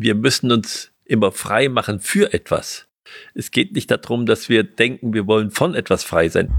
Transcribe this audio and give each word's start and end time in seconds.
wir 0.00 0.14
müssen 0.14 0.52
uns 0.52 0.92
immer 1.04 1.32
frei 1.32 1.68
machen 1.68 1.98
für 1.98 2.32
etwas. 2.32 2.86
Es 3.34 3.50
geht 3.50 3.72
nicht 3.72 3.90
darum, 3.90 4.26
dass 4.26 4.48
wir 4.48 4.62
denken, 4.62 5.12
wir 5.12 5.26
wollen 5.26 5.50
von 5.50 5.74
etwas 5.74 6.04
frei 6.04 6.28
sein. 6.28 6.54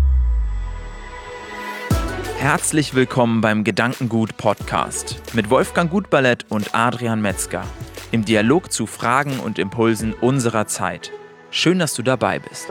Herzlich 2.37 2.95
willkommen 2.95 3.39
beim 3.39 3.63
Gedankengut 3.63 4.35
Podcast 4.35 5.21
mit 5.33 5.49
Wolfgang 5.49 5.89
Gutballett 5.89 6.47
und 6.49 6.75
Adrian 6.75 7.21
Metzger 7.21 7.63
im 8.11 8.25
Dialog 8.25 8.73
zu 8.73 8.86
Fragen 8.86 9.39
und 9.39 9.57
Impulsen 9.57 10.13
unserer 10.13 10.67
Zeit. 10.67 11.11
Schön, 11.49 11.79
dass 11.79 11.93
du 11.93 12.01
dabei 12.01 12.39
bist. 12.39 12.67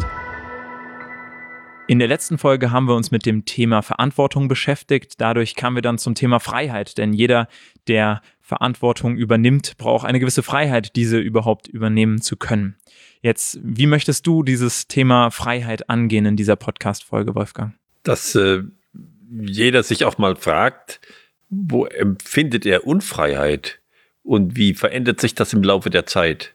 In 1.89 1.99
der 1.99 2.09
letzten 2.09 2.37
Folge 2.37 2.71
haben 2.71 2.87
wir 2.87 2.95
uns 2.95 3.11
mit 3.11 3.25
dem 3.25 3.47
Thema 3.47 3.81
Verantwortung 3.81 4.47
beschäftigt. 4.47 5.15
Dadurch 5.23 5.55
kamen 5.55 5.75
wir 5.75 5.81
dann 5.81 5.97
zum 5.97 6.15
Thema 6.15 6.39
Freiheit, 6.39 6.99
denn 6.99 7.15
jeder, 7.15 7.49
der 7.87 8.21
Verantwortung 8.43 9.17
übernimmt, 9.17 9.79
braucht 9.79 10.07
eine 10.07 10.21
gewisse 10.21 10.43
Freiheit, 10.43 10.97
diese 10.97 11.19
überhaupt 11.19 11.67
übernehmen 11.67 12.21
zu 12.21 12.37
können. 12.37 12.77
Jetzt, 13.23 13.59
wie 13.63 13.87
möchtest 13.87 14.27
du 14.27 14.43
dieses 14.43 14.87
Thema 14.87 15.31
Freiheit 15.31 15.89
angehen 15.89 16.27
in 16.27 16.37
dieser 16.37 16.57
Podcast-Folge, 16.57 17.35
Wolfgang? 17.35 17.73
Das 18.03 18.35
äh, 18.35 18.65
jeder 19.31 19.83
sich 19.83 20.05
auch 20.05 20.19
mal 20.19 20.37
fragt, 20.37 21.01
wo 21.49 21.87
empfindet 21.87 22.67
er 22.67 22.87
Unfreiheit 22.87 23.81
und 24.23 24.57
wie 24.57 24.75
verändert 24.75 25.23
sich 25.23 25.35
das 25.35 25.55
im 25.55 25.63
Laufe 25.63 25.89
der 25.89 26.05
Zeit? 26.05 26.55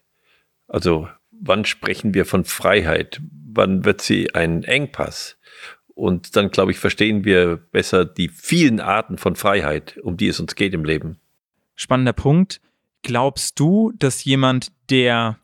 Also 0.68 1.08
wann 1.44 1.64
sprechen 1.64 2.14
wir 2.14 2.24
von 2.24 2.44
Freiheit? 2.44 3.20
Wann 3.52 3.84
wird 3.84 4.00
sie 4.00 4.34
ein 4.34 4.64
Engpass? 4.64 5.38
Und 5.94 6.34
dann, 6.34 6.50
glaube 6.50 6.72
ich, 6.72 6.78
verstehen 6.78 7.24
wir 7.24 7.56
besser 7.56 8.04
die 8.04 8.28
vielen 8.28 8.80
Arten 8.80 9.16
von 9.16 9.36
Freiheit, 9.36 9.96
um 10.02 10.16
die 10.16 10.28
es 10.28 10.40
uns 10.40 10.56
geht 10.56 10.74
im 10.74 10.84
Leben. 10.84 11.20
Spannender 11.76 12.12
Punkt. 12.12 12.60
Glaubst 13.02 13.60
du, 13.60 13.92
dass 13.96 14.24
jemand, 14.24 14.72
der 14.90 15.38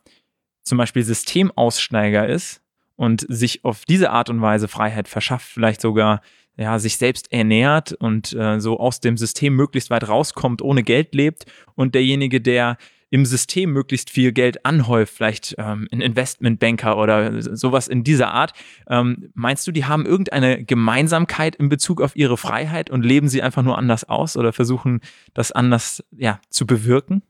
zum 0.64 0.78
Beispiel 0.78 1.02
Systemaussteiger 1.02 2.26
ist 2.26 2.62
und 2.96 3.26
sich 3.28 3.65
auf 3.65 3.84
diese 3.84 4.10
Art 4.10 4.28
und 4.28 4.40
Weise 4.40 4.66
Freiheit 4.66 5.09
verschafft, 5.09 5.48
vielleicht 5.48 5.80
sogar 5.80 6.21
ja, 6.56 6.78
sich 6.78 6.96
selbst 6.96 7.32
ernährt 7.32 7.93
und 7.93 8.32
äh, 8.32 8.60
so 8.60 8.78
aus 8.78 9.01
dem 9.01 9.16
System 9.16 9.54
möglichst 9.54 9.90
weit 9.90 10.09
rauskommt, 10.09 10.62
ohne 10.62 10.82
Geld 10.82 11.15
lebt 11.15 11.46
und 11.74 11.95
derjenige, 11.95 12.40
der 12.40 12.76
im 13.10 13.26
System 13.26 13.72
möglichst 13.72 14.08
viel 14.08 14.32
Geld 14.32 14.64
anhäuft, 14.64 15.14
vielleicht 15.14 15.56
ähm, 15.58 15.88
ein 15.90 16.00
Investmentbanker 16.00 16.96
oder 16.96 17.42
sowas 17.42 17.88
in 17.88 18.04
dieser 18.04 18.32
Art. 18.32 18.52
Ähm, 18.88 19.30
meinst 19.34 19.66
du, 19.66 19.72
die 19.72 19.84
haben 19.84 20.06
irgendeine 20.06 20.64
Gemeinsamkeit 20.64 21.56
in 21.56 21.68
Bezug 21.68 22.00
auf 22.00 22.14
ihre 22.14 22.36
Freiheit 22.36 22.88
und 22.88 23.04
leben 23.04 23.28
sie 23.28 23.42
einfach 23.42 23.62
nur 23.62 23.76
anders 23.76 24.08
aus 24.08 24.36
oder 24.36 24.52
versuchen 24.52 25.00
das 25.34 25.50
anders 25.50 26.04
ja, 26.16 26.40
zu 26.50 26.66
bewirken? 26.66 27.22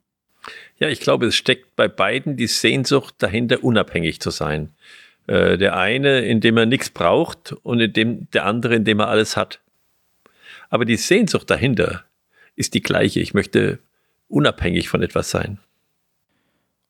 Ja, 0.78 0.88
ich 0.88 1.00
glaube, 1.00 1.26
es 1.26 1.34
steckt 1.34 1.76
bei 1.76 1.88
beiden 1.88 2.36
die 2.36 2.46
Sehnsucht 2.46 3.14
dahinter, 3.18 3.64
unabhängig 3.64 4.20
zu 4.20 4.30
sein. 4.30 4.70
Äh, 5.26 5.56
der 5.56 5.76
eine, 5.76 6.20
indem 6.20 6.58
er 6.58 6.66
nichts 6.66 6.90
braucht 6.90 7.52
und 7.62 7.80
indem, 7.80 8.30
der 8.32 8.44
andere, 8.44 8.74
indem 8.74 9.00
er 9.00 9.08
alles 9.08 9.36
hat. 9.36 9.60
Aber 10.68 10.84
die 10.84 10.96
Sehnsucht 10.96 11.48
dahinter 11.50 12.04
ist 12.54 12.74
die 12.74 12.82
gleiche. 12.82 13.20
Ich 13.20 13.32
möchte 13.32 13.78
unabhängig 14.28 14.88
von 14.88 15.02
etwas 15.02 15.30
sein. 15.30 15.58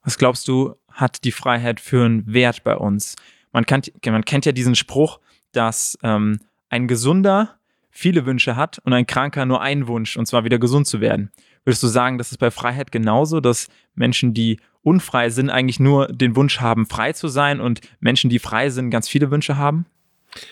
Was 0.03 0.19
glaubst 0.19 0.49
du, 0.49 0.75
hat 0.91 1.25
die 1.25 1.33
Freiheit 1.33 1.81
für 1.81 2.05
einen 2.05 2.33
Wert 2.33 2.65
bei 2.65 2.77
uns? 2.77 3.17
Man, 3.53 3.67
kann, 3.67 3.83
man 4.07 4.25
kennt 4.25 4.47
ja 4.47 4.53
diesen 4.53 4.75
Spruch, 4.75 5.21
dass 5.53 5.99
ähm, 6.03 6.41
ein 6.69 6.87
Gesunder 6.87 7.59
viele 7.91 8.25
Wünsche 8.27 8.57
hat 8.57 8.79
und 8.85 8.93
ein 8.93 9.07
Kranker 9.07 9.45
nur 9.47 9.61
einen 9.61 9.89
Wunsch, 9.89 10.17
und 10.17 10.27
zwar 10.27 10.45
wieder 10.45 10.59
gesund 10.59 10.87
zu 10.87 11.01
werden. 11.01 11.31
Würdest 11.65 11.83
du 11.83 11.89
sagen, 11.89 12.19
das 12.19 12.31
ist 12.31 12.39
bei 12.39 12.51
Freiheit 12.51 12.93
genauso, 12.93 13.41
dass 13.41 13.69
Menschen, 13.95 14.33
die 14.33 14.61
unfrei 14.83 15.29
sind, 15.29 15.51
eigentlich 15.51 15.81
nur 15.81 16.07
den 16.09 16.37
Wunsch 16.37 16.61
haben, 16.61 16.87
frei 16.87 17.13
zu 17.13 17.29
sein 17.29 17.61
und 17.61 17.81
Menschen, 17.99 18.31
die 18.31 18.39
frei 18.39 18.71
sind, 18.71 18.91
ganz 18.91 19.09
viele 19.09 19.31
Wünsche 19.31 19.57
haben? 19.57 19.87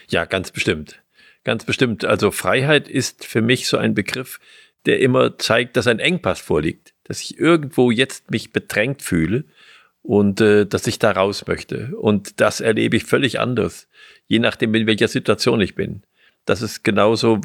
Ja, 0.09 0.25
ganz 0.25 0.51
bestimmt. 0.51 1.03
Ganz 1.45 1.65
bestimmt. 1.65 2.05
Also 2.05 2.31
Freiheit 2.31 2.89
ist 2.89 3.25
für 3.25 3.41
mich 3.41 3.69
so 3.69 3.79
ein 3.79 3.95
Begriff, 3.95 4.41
der 4.85 5.01
immer 5.01 5.39
zeigt, 5.39 5.77
dass 5.77 5.87
ein 5.87 5.99
Engpass 5.99 6.41
vorliegt, 6.41 6.93
dass 7.09 7.21
ich 7.21 7.39
irgendwo 7.39 7.91
jetzt 7.91 8.31
mich 8.31 8.53
bedrängt 8.53 9.03
fühle 9.03 9.45
und 10.03 10.41
äh, 10.41 10.67
dass 10.67 10.87
ich 10.87 10.99
da 10.99 11.11
raus 11.11 11.47
möchte. 11.47 11.97
Und 11.97 12.41
das 12.41 12.61
erlebe 12.61 12.97
ich 12.97 13.05
völlig 13.05 13.41
anders, 13.41 13.89
je 14.27 14.39
nachdem, 14.39 14.75
in 14.75 14.87
welcher 14.87 15.09
Situation 15.09 15.61
ich 15.61 15.75
bin 15.75 16.03
das 16.49 16.63
ist 16.63 16.83
genauso 16.83 17.41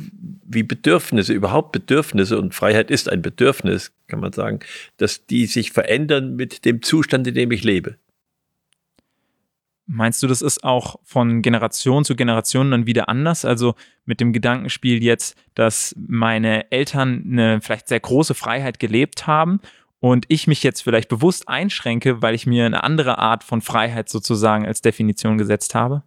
wie 0.45 0.63
Bedürfnisse, 0.63 1.33
überhaupt 1.33 1.73
Bedürfnisse 1.73 2.39
und 2.39 2.55
Freiheit 2.55 2.89
ist 2.89 3.09
ein 3.09 3.21
Bedürfnis, 3.21 3.91
kann 4.07 4.21
man 4.21 4.31
sagen, 4.31 4.59
dass 4.97 5.25
die 5.25 5.45
sich 5.45 5.71
verändern 5.71 6.37
mit 6.37 6.63
dem 6.63 6.81
Zustand, 6.81 7.27
in 7.27 7.33
dem 7.33 7.51
ich 7.51 7.63
lebe. 7.63 7.97
Meinst 9.85 10.23
du, 10.23 10.27
das 10.27 10.41
ist 10.41 10.63
auch 10.63 10.95
von 11.03 11.41
Generation 11.41 12.05
zu 12.05 12.15
Generation 12.15 12.71
dann 12.71 12.87
wieder 12.87 13.09
anders? 13.09 13.43
Also 13.43 13.75
mit 14.05 14.21
dem 14.21 14.31
Gedankenspiel 14.31 15.03
jetzt, 15.03 15.35
dass 15.55 15.93
meine 15.97 16.71
Eltern 16.71 17.23
eine 17.29 17.61
vielleicht 17.61 17.89
sehr 17.89 17.99
große 17.99 18.33
Freiheit 18.33 18.79
gelebt 18.79 19.27
haben 19.27 19.59
und 19.99 20.25
ich 20.29 20.47
mich 20.47 20.63
jetzt 20.63 20.83
vielleicht 20.83 21.09
bewusst 21.09 21.49
einschränke, 21.49 22.21
weil 22.21 22.33
ich 22.33 22.45
mir 22.45 22.65
eine 22.65 22.83
andere 22.83 23.17
Art 23.17 23.43
von 23.43 23.61
Freiheit 23.61 24.07
sozusagen 24.07 24.65
als 24.65 24.81
Definition 24.81 25.37
gesetzt 25.37 25.75
habe? 25.75 26.03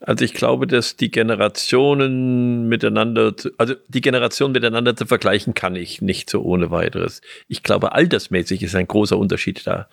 Also 0.00 0.24
ich 0.24 0.34
glaube, 0.34 0.66
dass 0.66 0.96
die 0.96 1.10
Generationen 1.10 2.68
miteinander, 2.68 3.34
also 3.56 3.74
die 3.88 4.00
Generationen 4.00 4.52
miteinander 4.52 4.94
zu 4.96 5.06
vergleichen, 5.06 5.54
kann 5.54 5.76
ich 5.76 6.02
nicht 6.02 6.28
so 6.28 6.42
ohne 6.42 6.70
weiteres. 6.70 7.22
Ich 7.48 7.62
glaube, 7.62 7.92
altersmäßig 7.92 8.62
ist 8.62 8.74
ein 8.74 8.86
großer 8.86 9.16
Unterschied 9.16 9.66
da. 9.66 9.88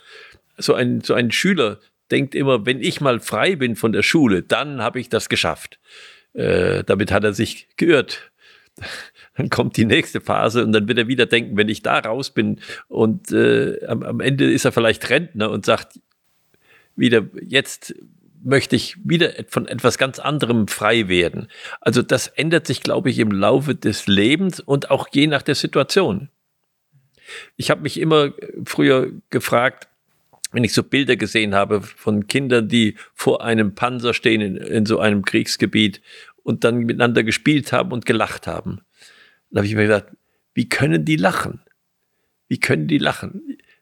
So 0.58 0.74
ein, 0.74 1.02
so 1.02 1.14
ein 1.14 1.32
Schüler 1.32 1.80
denkt 2.12 2.36
immer, 2.36 2.66
wenn 2.66 2.82
ich 2.82 3.02
mal 3.02 3.20
frei 3.20 3.56
bin 3.56 3.76
von 3.76 3.92
der 3.92 4.04
Schule, 4.04 4.44
dann 4.44 4.82
habe 4.82 5.00
ich 5.00 5.10
das 5.10 5.30
geschafft. 5.30 5.80
Äh, 6.34 6.84
damit 6.84 7.12
hat 7.12 7.24
er 7.24 7.34
sich 7.34 7.68
geirrt. 7.78 8.32
Dann 9.38 9.50
kommt 9.50 9.78
die 9.78 9.86
nächste 9.86 10.20
Phase 10.20 10.64
und 10.64 10.74
dann 10.74 10.90
wird 10.90 10.98
er 10.98 11.08
wieder 11.08 11.26
denken, 11.26 11.56
wenn 11.56 11.70
ich 11.70 11.82
da 11.82 12.00
raus 12.00 12.32
bin 12.32 12.60
und 12.90 13.32
äh, 13.32 13.86
am, 13.86 14.04
am 14.04 14.20
Ende 14.20 14.52
ist 14.52 14.66
er 14.66 14.74
vielleicht 14.74 15.10
Rentner 15.10 15.50
und 15.50 15.66
sagt 15.66 16.02
wieder, 16.98 17.26
jetzt 17.42 17.96
möchte 18.44 18.76
ich 18.76 18.98
wieder 19.04 19.32
von 19.48 19.68
etwas 19.68 19.98
ganz 19.98 20.20
anderem 20.20 20.68
frei 20.68 21.08
werden. 21.08 21.48
Also 21.80 22.02
das 22.02 22.28
ändert 22.28 22.68
sich, 22.68 22.82
glaube 22.82 23.10
ich, 23.10 23.20
im 23.20 23.32
Laufe 23.32 23.74
des 23.74 24.08
Lebens 24.08 24.60
und 24.60 24.92
auch 24.92 25.08
je 25.12 25.28
nach 25.28 25.44
der 25.44 25.56
Situation. 25.56 26.30
Ich 27.56 27.72
habe 27.72 27.82
mich 27.82 28.00
immer 28.00 28.34
früher 28.66 29.12
gefragt, 29.30 29.88
wenn 30.52 30.64
ich 30.64 30.74
so 30.74 30.84
Bilder 30.84 31.16
gesehen 31.16 31.56
habe 31.56 31.82
von 31.82 32.28
Kindern, 32.28 32.68
die 32.68 32.96
vor 33.14 33.44
einem 33.44 33.76
Panzer 33.76 34.14
stehen 34.14 34.42
in, 34.42 34.58
in 34.58 34.86
so 34.86 35.00
einem 35.00 35.24
Kriegsgebiet 35.24 36.02
und 36.44 36.64
dann 36.64 36.78
miteinander 36.80 37.24
gespielt 37.24 37.72
haben 37.72 37.92
und 37.92 38.06
gelacht 38.06 38.48
haben. 38.48 38.82
Dann 39.50 39.60
habe 39.60 39.68
ich 39.68 39.76
mir 39.76 39.84
gedacht, 39.84 40.06
wie 40.54 40.68
können 40.68 41.06
die 41.06 41.16
lachen? 41.16 41.62
Wie 42.48 42.60
können 42.60 42.88
die 42.88 42.98
lachen? 42.98 43.42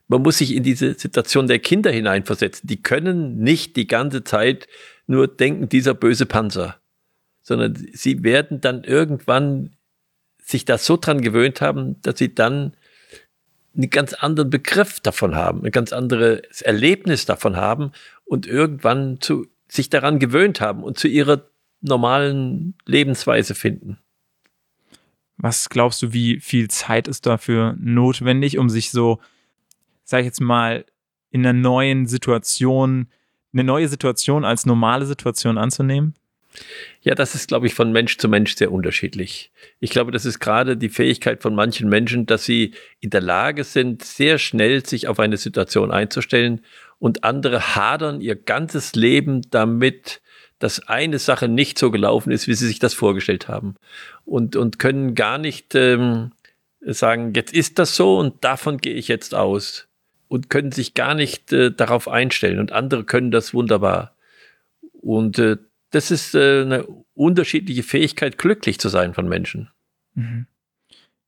man 0.10 0.24
muss 0.24 0.40
sich 0.40 0.56
in 0.56 0.64
diese 0.64 0.96
Situation 0.96 1.48
der 1.48 1.60
Kinder 1.60 1.92
hineinversetzen. 1.92 2.68
Die 2.68 2.82
können 2.82 3.38
nicht 3.38 3.76
die 3.76 3.88
ganze 3.88 4.24
Zeit 4.24 4.68
nur 5.08 5.28
denken, 5.28 5.70
dieser 5.70 5.94
böse 5.94 6.26
Panzer, 6.26 6.78
sondern 7.42 7.76
sie 7.94 8.24
werden 8.24 8.60
dann 8.60 8.84
irgendwann 8.84 9.76
sich 10.42 10.66
da 10.66 10.80
so 10.80 10.98
dran 10.98 11.22
gewöhnt 11.22 11.62
haben, 11.62 12.02
dass 12.02 12.18
sie 12.18 12.34
dann 12.34 12.74
einen 13.76 13.90
ganz 13.90 14.14
anderen 14.14 14.50
Begriff 14.50 15.00
davon 15.00 15.36
haben, 15.36 15.64
ein 15.64 15.72
ganz 15.72 15.94
anderes 15.94 16.62
Erlebnis 16.62 17.26
davon 17.26 17.56
haben 17.56 17.92
und 18.26 18.48
irgendwann 18.48 19.22
zu, 19.22 19.48
sich 19.68 19.90
daran 19.90 20.20
gewöhnt 20.20 20.62
haben 20.62 20.84
und 20.84 20.98
zu 20.98 21.08
ihrer 21.08 21.44
normalen 21.82 22.76
Lebensweise 22.86 23.56
finden. 23.56 23.98
Was 25.38 25.70
glaubst 25.70 26.02
du, 26.02 26.12
wie 26.12 26.40
viel 26.40 26.70
Zeit 26.70 27.08
ist 27.08 27.26
dafür 27.26 27.76
notwendig, 27.80 28.58
um 28.58 28.70
sich 28.70 28.92
so 28.92 29.20
sage 30.10 30.22
ich 30.22 30.26
jetzt 30.26 30.42
mal, 30.42 30.86
in 31.30 31.46
einer 31.46 31.54
neuen 31.54 32.08
Situation, 32.08 33.08
eine 33.54 33.64
neue 33.64 33.88
Situation 33.88 34.44
als 34.44 34.66
normale 34.66 35.06
Situation 35.06 35.60
anzunehmen? 35.60 36.16
Ja, 37.02 37.16
das 37.16 37.36
ist, 37.36 37.48
glaube 37.48 37.68
ich, 37.68 37.74
von 37.74 37.92
Mensch 37.92 38.18
zu 38.18 38.28
Mensch 38.28 38.56
sehr 38.56 38.72
unterschiedlich. 38.72 39.52
Ich 39.80 39.90
glaube, 39.90 40.12
das 40.12 40.26
ist 40.26 40.40
gerade 40.40 40.78
die 40.78 40.90
Fähigkeit 40.90 41.42
von 41.42 41.56
manchen 41.56 41.90
Menschen, 41.90 42.26
dass 42.26 42.46
sie 42.46 42.74
in 43.00 43.10
der 43.10 43.22
Lage 43.22 43.64
sind, 43.64 44.04
sehr 44.04 44.38
schnell 44.38 44.86
sich 44.86 45.08
auf 45.08 45.20
eine 45.20 45.38
Situation 45.38 45.92
einzustellen 45.92 46.62
und 47.00 47.24
andere 47.24 47.76
hadern 47.76 48.22
ihr 48.22 48.36
ganzes 48.36 48.96
Leben 48.96 49.42
damit, 49.50 50.22
dass 50.60 50.88
eine 50.88 51.20
Sache 51.20 51.48
nicht 51.48 51.80
so 51.80 51.90
gelaufen 51.90 52.32
ist, 52.32 52.48
wie 52.48 52.54
sie 52.54 52.68
sich 52.68 52.80
das 52.80 52.94
vorgestellt 52.94 53.48
haben 53.48 53.76
und, 54.26 54.56
und 54.58 54.78
können 54.78 55.16
gar 55.16 55.38
nicht 55.38 55.74
ähm, 55.76 56.32
sagen, 56.82 57.34
jetzt 57.34 57.54
ist 57.54 57.80
das 57.80 57.96
so 57.96 58.18
und 58.18 58.44
davon 58.44 58.78
gehe 58.78 58.94
ich 58.94 59.08
jetzt 59.08 59.34
aus 59.34 59.88
und 60.28 60.50
können 60.50 60.72
sich 60.72 60.94
gar 60.94 61.16
nicht 61.16 61.52
äh, 61.52 61.72
darauf 61.72 62.08
einstellen 62.08 62.60
und 62.60 62.72
andere 62.72 63.04
können 63.04 63.32
das 63.32 63.54
wunderbar. 63.54 64.16
Und 65.02 65.40
äh, 65.40 65.58
das 65.92 66.12
ist 66.12 66.36
äh, 66.36 66.62
eine 66.62 66.86
unterschiedliche 67.14 67.84
Fähigkeit, 67.84 68.38
glücklich 68.38 68.80
zu 68.80 68.90
sein 68.90 69.14
von 69.14 69.28
Menschen. 69.28 69.70
Mhm. 70.14 70.48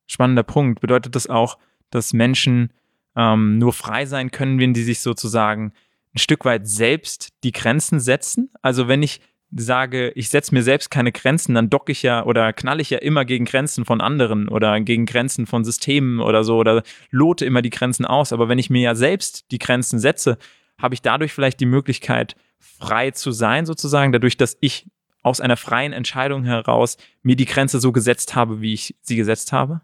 Spannender 0.08 0.44
Punkt. 0.44 0.82
Bedeutet 0.82 1.16
das 1.16 1.28
auch, 1.28 1.58
dass 1.90 2.14
Menschen 2.14 2.72
ähm, 3.16 3.58
nur 3.58 3.74
frei 3.74 4.06
sein 4.06 4.32
können, 4.32 4.60
wenn 4.60 4.74
die 4.74 4.84
sich 4.84 5.00
sozusagen 5.00 5.74
ein 6.14 6.20
Stück 6.20 6.46
weit 6.46 6.68
selbst 6.68 7.30
die 7.44 7.52
Grenzen 7.52 8.00
setzen. 8.00 8.52
Also 8.62 8.88
wenn 8.88 9.04
ich 9.04 9.22
sage, 9.54 10.12
ich 10.12 10.30
setze 10.30 10.54
mir 10.54 10.64
selbst 10.64 10.92
keine 10.92 11.12
Grenzen, 11.12 11.56
dann 11.56 11.70
docke 11.70 11.92
ich 11.92 12.04
ja 12.04 12.26
oder 12.26 12.54
knalle 12.54 12.82
ich 12.82 12.90
ja 12.90 13.00
immer 13.00 13.26
gegen 13.26 13.46
Grenzen 13.46 13.84
von 13.84 14.00
anderen 14.00 14.48
oder 14.48 14.80
gegen 14.80 15.06
Grenzen 15.06 15.46
von 15.46 15.66
Systemen 15.66 16.20
oder 16.20 16.44
so 16.44 16.58
oder 16.58 16.84
lote 17.10 17.46
immer 17.46 17.62
die 17.62 17.70
Grenzen 17.70 18.06
aus. 18.06 18.32
Aber 18.32 18.48
wenn 18.48 18.60
ich 18.60 18.70
mir 18.70 18.82
ja 18.82 18.96
selbst 18.96 19.52
die 19.52 19.60
Grenzen 19.60 20.00
setze, 20.00 20.38
habe 20.78 20.94
ich 20.94 21.02
dadurch 21.02 21.34
vielleicht 21.34 21.60
die 21.60 21.66
Möglichkeit, 21.66 22.36
frei 22.62 23.12
zu 23.12 23.32
sein, 23.32 23.66
sozusagen, 23.66 24.12
dadurch, 24.12 24.38
dass 24.38 24.58
ich 24.62 24.86
aus 25.24 25.42
einer 25.42 25.58
freien 25.58 25.94
Entscheidung 25.94 26.46
heraus 26.46 26.98
mir 27.22 27.36
die 27.36 27.46
Grenze 27.46 27.80
so 27.80 27.92
gesetzt 27.92 28.36
habe, 28.36 28.62
wie 28.62 28.74
ich 28.74 28.96
sie 29.02 29.16
gesetzt 29.16 29.52
habe? 29.52 29.82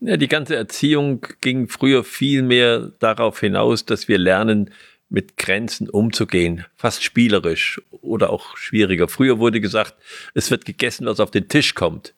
Ja, 0.00 0.16
die 0.16 0.28
ganze 0.28 0.54
Erziehung 0.54 1.26
ging 1.40 1.68
früher 1.68 2.04
viel 2.04 2.42
mehr 2.42 2.92
darauf 2.98 3.40
hinaus, 3.40 3.84
dass 3.84 4.08
wir 4.08 4.18
lernen, 4.18 4.70
mit 5.08 5.36
Grenzen 5.36 5.88
umzugehen, 5.88 6.64
fast 6.74 7.04
spielerisch 7.04 7.80
oder 7.90 8.30
auch 8.30 8.56
schwieriger. 8.56 9.08
Früher 9.08 9.38
wurde 9.38 9.60
gesagt, 9.60 9.94
es 10.34 10.50
wird 10.50 10.64
gegessen, 10.64 11.06
was 11.06 11.20
auf 11.20 11.30
den 11.30 11.48
Tisch 11.48 11.74
kommt. 11.74 12.12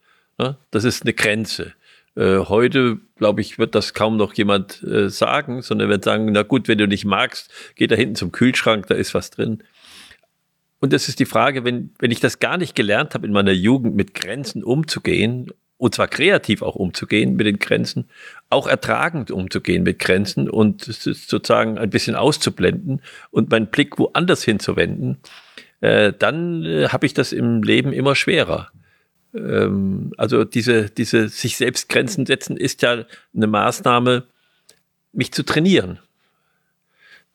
Das 0.70 0.84
ist 0.84 1.02
eine 1.02 1.12
Grenze. 1.12 1.74
Äh, 2.18 2.46
heute, 2.48 2.98
glaube 3.14 3.40
ich, 3.40 3.60
wird 3.60 3.76
das 3.76 3.94
kaum 3.94 4.16
noch 4.16 4.34
jemand 4.34 4.82
äh, 4.82 5.08
sagen, 5.08 5.62
sondern 5.62 5.88
wird 5.88 6.02
sagen, 6.02 6.32
na 6.32 6.42
gut, 6.42 6.66
wenn 6.66 6.78
du 6.78 6.88
nicht 6.88 7.04
magst, 7.04 7.48
geh 7.76 7.86
da 7.86 7.94
hinten 7.94 8.16
zum 8.16 8.32
Kühlschrank, 8.32 8.88
da 8.88 8.96
ist 8.96 9.14
was 9.14 9.30
drin. 9.30 9.62
Und 10.80 10.92
das 10.92 11.08
ist 11.08 11.20
die 11.20 11.26
Frage, 11.26 11.64
wenn, 11.64 11.94
wenn 12.00 12.10
ich 12.10 12.18
das 12.18 12.40
gar 12.40 12.58
nicht 12.58 12.74
gelernt 12.74 13.14
habe, 13.14 13.24
in 13.24 13.32
meiner 13.32 13.52
Jugend 13.52 13.94
mit 13.94 14.14
Grenzen 14.14 14.64
umzugehen 14.64 15.52
und 15.76 15.94
zwar 15.94 16.08
kreativ 16.08 16.62
auch 16.62 16.74
umzugehen 16.74 17.36
mit 17.36 17.46
den 17.46 17.60
Grenzen, 17.60 18.08
auch 18.50 18.66
ertragend 18.66 19.30
umzugehen 19.30 19.84
mit 19.84 20.00
Grenzen 20.00 20.50
und 20.50 20.82
sozusagen 20.82 21.78
ein 21.78 21.90
bisschen 21.90 22.16
auszublenden 22.16 23.00
und 23.30 23.50
meinen 23.50 23.68
Blick 23.68 23.96
woanders 23.96 24.42
hinzuwenden, 24.42 25.18
äh, 25.80 26.12
dann 26.18 26.64
äh, 26.64 26.88
habe 26.88 27.06
ich 27.06 27.14
das 27.14 27.32
im 27.32 27.62
Leben 27.62 27.92
immer 27.92 28.16
schwerer. 28.16 28.72
Ähm, 29.34 30.12
also 30.16 30.44
diese, 30.44 30.90
diese 30.90 31.28
sich 31.28 31.56
selbst 31.56 31.88
Grenzen 31.88 32.26
setzen 32.26 32.56
ist 32.56 32.82
ja 32.82 33.04
eine 33.34 33.46
Maßnahme, 33.46 34.24
mich 35.12 35.32
zu 35.32 35.42
trainieren. 35.42 35.98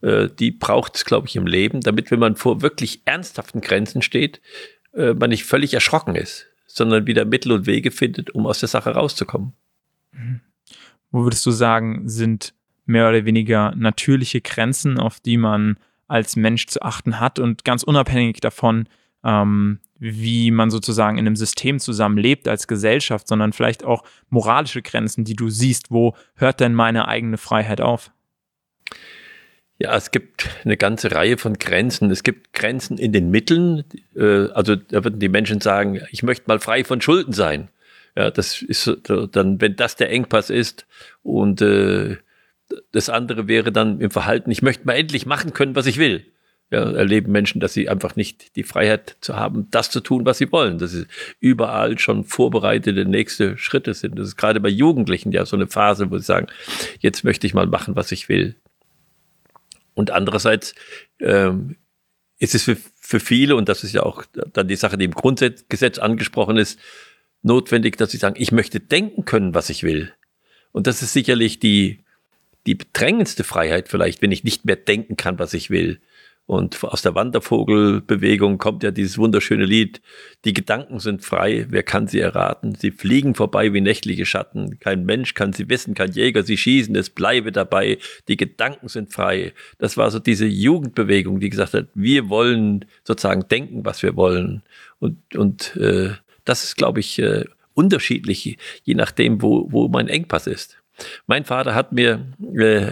Äh, 0.02 0.30
die 0.40 0.52
braucht 0.52 0.96
es, 0.96 1.06
glaube 1.06 1.28
ich, 1.28 1.36
im 1.36 1.48
Leben, 1.48 1.82
damit, 1.82 2.12
wenn 2.12 2.20
man 2.20 2.36
vor 2.36 2.62
wirklich 2.62 3.02
ernsthaften 3.06 3.62
Grenzen 3.62 4.02
steht, 4.02 4.42
äh, 4.94 5.14
man 5.14 5.30
nicht 5.30 5.46
völlig 5.46 5.74
erschrocken 5.74 6.16
ist 6.16 6.48
sondern 6.74 7.06
wieder 7.06 7.24
Mittel 7.24 7.52
und 7.52 7.68
Wege 7.68 7.92
findet, 7.92 8.32
um 8.32 8.48
aus 8.48 8.60
der 8.60 8.68
Sache 8.68 8.92
rauszukommen. 8.92 9.54
Wo 11.12 11.24
würdest 11.24 11.46
du 11.46 11.52
sagen, 11.52 12.10
sind 12.10 12.56
mehr 12.86 13.08
oder 13.08 13.26
weniger 13.26 13.76
natürliche 13.76 14.42
Grenzen, 14.42 15.00
auf 15.00 15.20
die 15.20 15.38
man 15.38 15.78
als 16.08 16.36
Mensch 16.36 16.66
zu 16.66 16.82
achten 16.82 17.20
hat 17.20 17.38
und 17.38 17.64
ganz 17.64 17.84
unabhängig 17.84 18.42
davon, 18.42 18.90
ähm, 19.24 19.80
wie 20.04 20.52
man 20.52 20.70
sozusagen 20.70 21.18
in 21.18 21.26
einem 21.26 21.38
System 21.38 21.80
zusammenlebt 21.80 22.48
als 22.50 22.68
Gesellschaft, 22.68 23.26
sondern 23.28 23.54
vielleicht 23.54 23.86
auch 23.86 24.04
moralische 24.30 24.82
Grenzen, 24.82 25.24
die 25.24 25.36
du 25.36 25.50
siehst, 25.50 25.92
wo 25.92 26.14
hört 26.36 26.60
denn 26.60 26.74
meine 26.74 27.08
eigene 27.08 27.38
Freiheit 27.38 27.80
auf? 27.80 28.12
Ja, 29.80 29.96
es 29.96 30.12
gibt 30.12 30.50
eine 30.66 30.76
ganze 30.76 31.12
Reihe 31.14 31.38
von 31.38 31.54
Grenzen. 31.54 32.12
Es 32.12 32.24
gibt 32.24 32.52
Grenzen 32.54 32.98
in 32.98 33.14
den 33.14 33.32
Mitteln. 33.32 33.86
Äh, 34.16 34.50
also 34.52 34.76
da 34.76 35.04
würden 35.06 35.20
die 35.20 35.30
Menschen 35.30 35.62
sagen, 35.62 36.02
ich 36.12 36.22
möchte 36.22 36.46
mal 36.48 36.60
frei 36.60 36.84
von 36.84 37.00
Schulden 37.00 37.32
sein. 37.34 37.70
Ja, 38.16 38.30
das 38.30 38.62
ist 38.62 38.92
dann, 39.08 39.62
wenn 39.62 39.76
das 39.76 39.96
der 39.96 40.12
Engpass 40.12 40.50
ist 40.50 40.86
und 41.24 41.62
äh, 41.62 42.18
das 42.92 43.10
andere 43.10 43.48
wäre 43.48 43.72
dann 43.72 44.00
im 44.02 44.12
Verhalten, 44.12 44.52
ich 44.52 44.62
möchte 44.62 44.86
mal 44.86 44.94
endlich 44.94 45.26
machen 45.26 45.54
können, 45.54 45.76
was 45.76 45.86
ich 45.86 45.98
will. 45.98 46.26
Ja, 46.74 46.92
erleben 46.92 47.32
Menschen, 47.32 47.62
dass 47.62 47.74
sie 47.74 47.88
einfach 47.88 48.16
nicht 48.16 48.56
die 48.56 48.64
Freiheit 48.64 49.18
zu 49.22 49.36
haben, 49.36 49.68
das 49.70 49.92
zu 49.92 50.00
tun, 50.00 50.26
was 50.26 50.40
sie 50.40 50.52
wollen. 50.52 50.80
Das 50.80 50.92
ist 50.92 51.06
überall 51.40 52.00
schon 52.00 52.24
vorbereitete 52.24 53.06
nächste 53.06 53.60
Schritte 53.60 53.94
sind. 53.94 54.18
Das 54.18 54.30
ist 54.30 54.38
gerade 54.38 54.60
bei 54.60 54.70
Jugendlichen 54.70 55.32
ja 55.32 55.46
so 55.46 55.56
eine 55.56 55.68
Phase, 55.68 56.10
wo 56.10 56.18
sie 56.18 56.24
sagen, 56.24 56.48
jetzt 57.00 57.24
möchte 57.24 57.46
ich 57.46 57.54
mal 57.54 57.68
machen, 57.68 57.96
was 57.96 58.12
ich 58.12 58.28
will. 58.28 58.56
Und 59.94 60.10
andererseits 60.10 60.74
ähm, 61.20 61.76
ist 62.40 62.56
es 62.56 62.64
für, 62.64 62.76
für 63.00 63.20
viele, 63.20 63.56
und 63.56 63.70
das 63.70 63.84
ist 63.84 63.94
ja 63.94 64.02
auch 64.02 64.24
dann 64.34 64.68
die 64.68 64.76
Sache, 64.76 64.98
die 64.98 65.06
im 65.06 65.14
Grundgesetz 65.14 66.00
angesprochen 66.00 66.58
ist, 66.58 66.80
notwendig, 67.44 67.98
dass 67.98 68.10
sie 68.10 68.18
sagen, 68.18 68.34
ich 68.40 68.52
möchte 68.52 68.80
denken 68.80 69.26
können, 69.26 69.54
was 69.54 69.70
ich 69.70 69.84
will. 69.84 70.12
Und 70.72 70.88
das 70.88 71.04
ist 71.04 71.14
sicherlich 71.14 71.60
die, 71.60 72.00
die 72.66 72.74
bedrängendste 72.74 73.44
Freiheit 73.44 73.90
vielleicht, 73.90 74.24
wenn 74.24 74.32
ich 74.32 74.44
nicht 74.44 74.66
mehr 74.66 74.76
denken 74.76 75.18
kann, 75.18 75.38
was 75.38 75.54
ich 75.54 75.70
will. 75.70 76.02
Und 76.46 76.84
aus 76.84 77.02
der 77.02 77.16
Wandervogelbewegung 77.16 78.58
kommt 78.58 78.84
ja 78.84 78.92
dieses 78.92 79.18
wunderschöne 79.18 79.64
Lied. 79.64 80.02
Die 80.44 80.54
Gedanken 80.54 81.00
sind 81.00 81.24
frei, 81.24 81.66
wer 81.70 81.84
kann 81.84 82.08
sie 82.08 82.20
erraten? 82.20 82.76
Sie 82.76 82.92
fliegen 82.92 83.34
vorbei 83.34 83.72
wie 83.72 83.80
nächtliche 83.80 84.26
Schatten. 84.26 84.78
Kein 84.80 85.06
Mensch 85.06 85.36
kann 85.36 85.54
sie 85.54 85.70
wissen, 85.70 85.94
kein 85.94 86.12
Jäger 86.12 86.44
sie 86.44 86.58
schießen, 86.58 86.96
es 86.96 87.10
bleibe 87.10 87.54
dabei. 87.54 87.98
Die 88.28 88.36
Gedanken 88.36 88.90
sind 88.90 89.14
frei. 89.14 89.54
Das 89.78 89.96
war 89.96 90.12
so 90.12 90.20
diese 90.20 90.46
Jugendbewegung, 90.46 91.40
die 91.40 91.50
gesagt 91.50 91.74
hat, 91.74 91.88
wir 91.96 92.28
wollen 92.28 92.86
sozusagen 93.06 93.48
denken, 93.48 93.86
was 93.86 94.04
wir 94.04 94.18
wollen. 94.18 94.64
Und, 95.00 95.18
und 95.38 95.78
äh, 95.78 96.10
das 96.44 96.66
ist, 96.66 96.76
glaube 96.76 97.00
ich, 97.00 97.20
äh, 97.20 97.46
unterschiedlich, 97.74 98.58
je 98.84 98.96
nachdem, 98.96 99.42
wo, 99.42 99.72
wo 99.72 99.88
mein 99.88 100.10
Engpass 100.10 100.48
ist. 100.48 100.78
Mein 101.26 101.46
Vater 101.46 101.74
hat 101.74 101.94
mir 101.94 102.26
äh, 102.54 102.92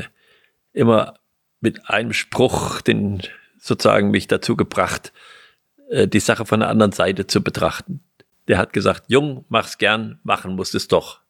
immer 0.71 1.15
mit 1.59 1.89
einem 1.89 2.13
Spruch 2.13 2.81
den 2.81 3.21
sozusagen 3.62 4.12
mich 4.12 4.28
dazu 4.28 4.58
gebracht, 4.58 5.13
äh, 5.90 6.08
die 6.08 6.19
Sache 6.19 6.46
von 6.46 6.60
der 6.60 6.69
anderen 6.69 6.92
Seite 6.92 7.28
zu 7.28 7.42
betrachten. 7.42 8.04
Der 8.48 8.58
hat 8.58 8.74
gesagt, 8.74 9.06
Jung, 9.08 9.46
mach's 9.48 9.78
gern, 9.78 10.19
machen 10.24 10.56
musst 10.56 10.75
es 10.75 10.88
doch. 10.88 11.22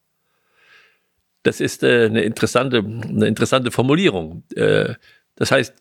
Das 1.44 1.60
ist 1.60 1.82
äh, 1.82 2.06
eine 2.06 2.22
interessante, 2.22 2.78
eine 2.78 3.26
interessante 3.26 3.70
Formulierung. 3.70 4.44
Äh, 4.56 4.94
das 5.36 5.52
heißt, 5.52 5.74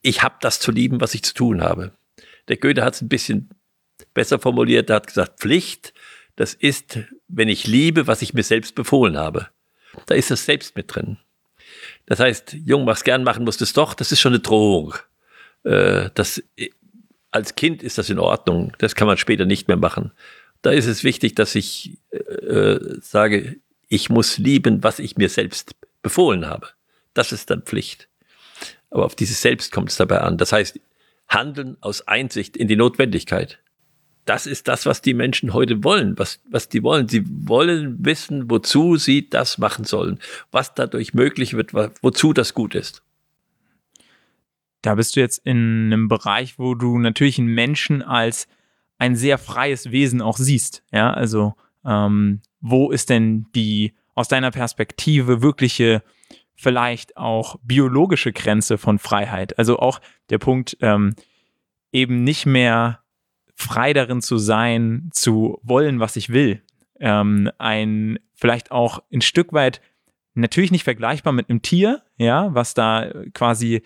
ich 0.00 0.22
habe 0.22 0.36
das 0.40 0.60
zu 0.60 0.72
lieben, 0.72 1.00
was 1.00 1.14
ich 1.14 1.22
zu 1.22 1.34
tun 1.34 1.62
habe. 1.62 1.92
Der 2.48 2.56
Goethe 2.56 2.82
hat 2.82 2.94
es 2.94 3.02
ein 3.02 3.08
bisschen 3.08 3.50
besser 4.14 4.38
formuliert. 4.38 4.88
Er 4.90 4.96
hat 4.96 5.08
gesagt, 5.08 5.40
Pflicht, 5.40 5.92
das 6.36 6.54
ist, 6.54 7.00
wenn 7.26 7.48
ich 7.48 7.66
liebe, 7.66 8.06
was 8.06 8.22
ich 8.22 8.32
mir 8.32 8.44
selbst 8.44 8.74
befohlen 8.74 9.18
habe. 9.18 9.48
Da 10.06 10.14
ist 10.14 10.30
das 10.30 10.44
selbst 10.46 10.76
mit 10.76 10.94
drin. 10.94 11.18
Das 12.06 12.20
heißt, 12.20 12.54
Jung, 12.64 12.84
mach's 12.84 13.04
gern, 13.04 13.24
machen 13.24 13.44
musst 13.44 13.60
es 13.60 13.74
doch. 13.74 13.92
Das 13.92 14.12
ist 14.12 14.20
schon 14.20 14.32
eine 14.32 14.40
Drohung. 14.40 14.94
Äh, 15.64 16.10
das, 16.14 16.42
als 17.30 17.54
Kind 17.54 17.82
ist 17.82 17.98
das 17.98 18.10
in 18.10 18.18
Ordnung. 18.18 18.72
Das 18.78 18.94
kann 18.94 19.06
man 19.06 19.16
später 19.16 19.44
nicht 19.44 19.68
mehr 19.68 19.76
machen. 19.76 20.12
Da 20.62 20.70
ist 20.70 20.86
es 20.86 21.04
wichtig, 21.04 21.34
dass 21.34 21.54
ich 21.54 21.98
äh, 22.10 22.78
sage, 23.00 23.56
ich 23.88 24.10
muss 24.10 24.38
lieben, 24.38 24.82
was 24.82 24.98
ich 24.98 25.16
mir 25.16 25.28
selbst 25.28 25.74
befohlen 26.02 26.46
habe. 26.46 26.68
Das 27.14 27.32
ist 27.32 27.50
dann 27.50 27.62
Pflicht. 27.62 28.08
Aber 28.90 29.04
auf 29.04 29.14
dieses 29.14 29.40
Selbst 29.40 29.72
kommt 29.72 29.90
es 29.90 29.96
dabei 29.96 30.20
an. 30.20 30.36
Das 30.36 30.52
heißt, 30.52 30.80
handeln 31.28 31.76
aus 31.80 32.06
Einsicht 32.08 32.56
in 32.56 32.68
die 32.68 32.76
Notwendigkeit. 32.76 33.58
Das 34.24 34.46
ist 34.46 34.68
das, 34.68 34.84
was 34.84 35.00
die 35.00 35.14
Menschen 35.14 35.54
heute 35.54 35.84
wollen, 35.84 36.18
was, 36.18 36.40
was 36.50 36.68
die 36.68 36.82
wollen. 36.82 37.08
Sie 37.08 37.24
wollen 37.26 38.04
wissen, 38.04 38.50
wozu 38.50 38.96
sie 38.96 39.30
das 39.30 39.56
machen 39.58 39.84
sollen, 39.84 40.18
was 40.50 40.74
dadurch 40.74 41.14
möglich 41.14 41.54
wird, 41.54 41.72
wozu 41.72 42.32
das 42.32 42.52
gut 42.52 42.74
ist 42.74 43.02
da 44.82 44.94
bist 44.94 45.16
du 45.16 45.20
jetzt 45.20 45.38
in 45.44 45.86
einem 45.86 46.08
Bereich, 46.08 46.58
wo 46.58 46.74
du 46.74 46.98
natürlich 46.98 47.38
einen 47.38 47.54
Menschen 47.54 48.02
als 48.02 48.48
ein 48.98 49.16
sehr 49.16 49.38
freies 49.38 49.90
Wesen 49.90 50.20
auch 50.20 50.36
siehst. 50.36 50.82
Ja, 50.92 51.12
also 51.12 51.54
ähm, 51.84 52.40
wo 52.60 52.90
ist 52.90 53.10
denn 53.10 53.46
die 53.54 53.94
aus 54.14 54.28
deiner 54.28 54.50
Perspektive 54.50 55.42
wirkliche, 55.42 56.02
vielleicht 56.54 57.16
auch 57.16 57.56
biologische 57.62 58.32
Grenze 58.32 58.78
von 58.78 58.98
Freiheit? 58.98 59.58
Also 59.58 59.78
auch 59.78 60.00
der 60.30 60.38
Punkt, 60.38 60.76
ähm, 60.80 61.14
eben 61.92 62.24
nicht 62.24 62.46
mehr 62.46 63.00
frei 63.54 63.92
darin 63.92 64.22
zu 64.22 64.38
sein, 64.38 65.10
zu 65.12 65.58
wollen, 65.62 66.00
was 66.00 66.16
ich 66.16 66.30
will. 66.30 66.62
Ähm, 67.00 67.50
ein 67.58 68.18
vielleicht 68.34 68.70
auch 68.70 69.02
ein 69.12 69.20
Stück 69.20 69.52
weit 69.52 69.80
natürlich 70.34 70.70
nicht 70.70 70.84
vergleichbar 70.84 71.32
mit 71.32 71.50
einem 71.50 71.62
Tier, 71.62 72.02
ja, 72.16 72.54
was 72.54 72.74
da 72.74 73.10
quasi 73.34 73.82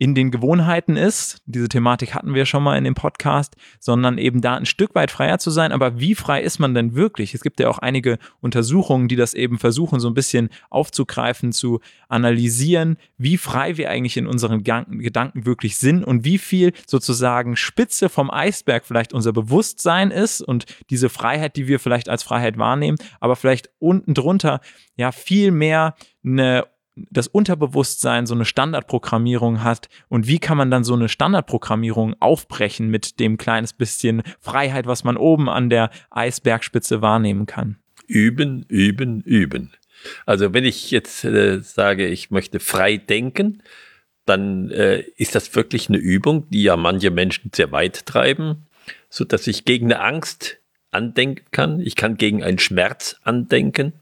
in 0.00 0.14
den 0.14 0.30
Gewohnheiten 0.30 0.96
ist, 0.96 1.42
diese 1.46 1.68
Thematik 1.68 2.14
hatten 2.14 2.32
wir 2.32 2.46
schon 2.46 2.62
mal 2.62 2.78
in 2.78 2.84
dem 2.84 2.94
Podcast, 2.94 3.56
sondern 3.80 4.16
eben 4.16 4.40
da 4.40 4.54
ein 4.54 4.64
Stück 4.64 4.94
weit 4.94 5.10
freier 5.10 5.40
zu 5.40 5.50
sein. 5.50 5.72
Aber 5.72 5.98
wie 5.98 6.14
frei 6.14 6.40
ist 6.40 6.60
man 6.60 6.72
denn 6.72 6.94
wirklich? 6.94 7.34
Es 7.34 7.42
gibt 7.42 7.58
ja 7.58 7.68
auch 7.68 7.78
einige 7.78 8.18
Untersuchungen, 8.40 9.08
die 9.08 9.16
das 9.16 9.34
eben 9.34 9.58
versuchen, 9.58 9.98
so 9.98 10.06
ein 10.06 10.14
bisschen 10.14 10.50
aufzugreifen, 10.70 11.50
zu 11.50 11.80
analysieren, 12.08 12.96
wie 13.16 13.36
frei 13.36 13.76
wir 13.76 13.90
eigentlich 13.90 14.16
in 14.16 14.28
unseren 14.28 14.62
Gedanken 14.62 15.46
wirklich 15.46 15.76
sind 15.78 16.04
und 16.04 16.24
wie 16.24 16.38
viel 16.38 16.72
sozusagen 16.86 17.56
Spitze 17.56 18.08
vom 18.08 18.30
Eisberg 18.30 18.86
vielleicht 18.86 19.12
unser 19.12 19.32
Bewusstsein 19.32 20.12
ist 20.12 20.40
und 20.40 20.66
diese 20.90 21.08
Freiheit, 21.08 21.56
die 21.56 21.66
wir 21.66 21.80
vielleicht 21.80 22.08
als 22.08 22.22
Freiheit 22.22 22.56
wahrnehmen, 22.56 22.98
aber 23.18 23.34
vielleicht 23.34 23.70
unten 23.80 24.14
drunter 24.14 24.60
ja 24.96 25.10
viel 25.10 25.50
mehr 25.50 25.96
eine 26.24 26.66
das 27.10 27.28
Unterbewusstsein 27.28 28.26
so 28.26 28.34
eine 28.34 28.44
Standardprogrammierung 28.44 29.62
hat 29.62 29.88
und 30.08 30.26
wie 30.26 30.38
kann 30.38 30.56
man 30.56 30.70
dann 30.70 30.84
so 30.84 30.94
eine 30.94 31.08
Standardprogrammierung 31.08 32.14
aufbrechen 32.20 32.88
mit 32.88 33.20
dem 33.20 33.36
kleines 33.36 33.72
bisschen 33.72 34.22
Freiheit, 34.40 34.86
was 34.86 35.04
man 35.04 35.16
oben 35.16 35.48
an 35.48 35.70
der 35.70 35.90
Eisbergspitze 36.10 37.02
wahrnehmen 37.02 37.46
kann? 37.46 37.76
Üben, 38.06 38.64
üben, 38.68 39.20
üben. 39.22 39.72
Also 40.26 40.54
wenn 40.54 40.64
ich 40.64 40.90
jetzt 40.90 41.24
äh, 41.24 41.60
sage, 41.60 42.06
ich 42.06 42.30
möchte 42.30 42.60
frei 42.60 42.96
denken, 42.96 43.62
dann 44.24 44.70
äh, 44.70 45.00
ist 45.16 45.34
das 45.34 45.54
wirklich 45.54 45.88
eine 45.88 45.98
Übung, 45.98 46.48
die 46.50 46.62
ja 46.62 46.76
manche 46.76 47.10
Menschen 47.10 47.50
sehr 47.54 47.72
weit 47.72 48.06
treiben, 48.06 48.66
so 49.08 49.24
dass 49.24 49.46
ich 49.46 49.64
gegen 49.64 49.86
eine 49.86 50.00
Angst 50.00 50.58
andenken 50.90 51.46
kann. 51.50 51.80
Ich 51.80 51.96
kann 51.96 52.16
gegen 52.16 52.42
einen 52.42 52.58
Schmerz 52.58 53.16
andenken. 53.22 53.92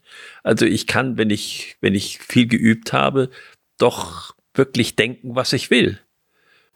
Also 0.47 0.65
ich 0.65 0.87
kann, 0.87 1.19
wenn 1.19 1.31
ich, 1.31 1.77
wenn 1.81 1.97
ich 1.97 2.21
viel 2.21 2.47
geübt 2.47 2.93
habe, 2.93 3.31
doch 3.79 4.37
wirklich 4.55 4.95
denken, 4.95 5.35
was 5.35 5.53
ich 5.53 5.71
will. 5.71 5.99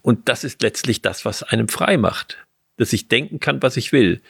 Und 0.03 0.29
das 0.29 0.43
ist 0.43 0.61
letztlich 0.61 1.03
das, 1.03 1.25
was 1.25 1.45
einem 1.45 1.69
frei 1.69 1.97
macht. 1.97 2.45
Dass 2.79 2.93
ich 2.93 3.07
denken 3.07 3.39
kann, 3.39 3.63
was 3.63 3.77
ich 3.77 3.93
will. 3.93 4.23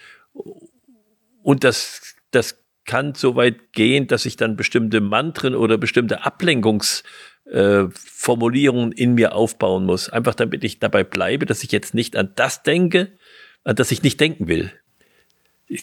Und 1.42 1.64
das, 1.64 2.16
das 2.32 2.62
kann 2.84 3.14
so 3.14 3.34
weit 3.34 3.72
gehen, 3.72 4.08
dass 4.08 4.26
ich 4.26 4.36
dann 4.36 4.56
bestimmte 4.56 5.00
Mantren 5.00 5.54
oder 5.54 5.78
bestimmte 5.78 6.26
Ablenkungsformulierungen 6.26 8.92
äh, 8.92 9.02
in 9.02 9.14
mir 9.14 9.34
aufbauen 9.34 9.86
muss. 9.86 10.10
Einfach 10.10 10.34
damit 10.34 10.64
ich 10.64 10.80
dabei 10.80 11.02
bleibe, 11.02 11.46
dass 11.46 11.64
ich 11.64 11.72
jetzt 11.72 11.94
nicht 11.94 12.14
an 12.14 12.32
das 12.36 12.62
denke, 12.62 13.16
an 13.64 13.74
das 13.74 13.90
ich 13.90 14.02
nicht 14.02 14.20
denken 14.20 14.48
will 14.48 14.70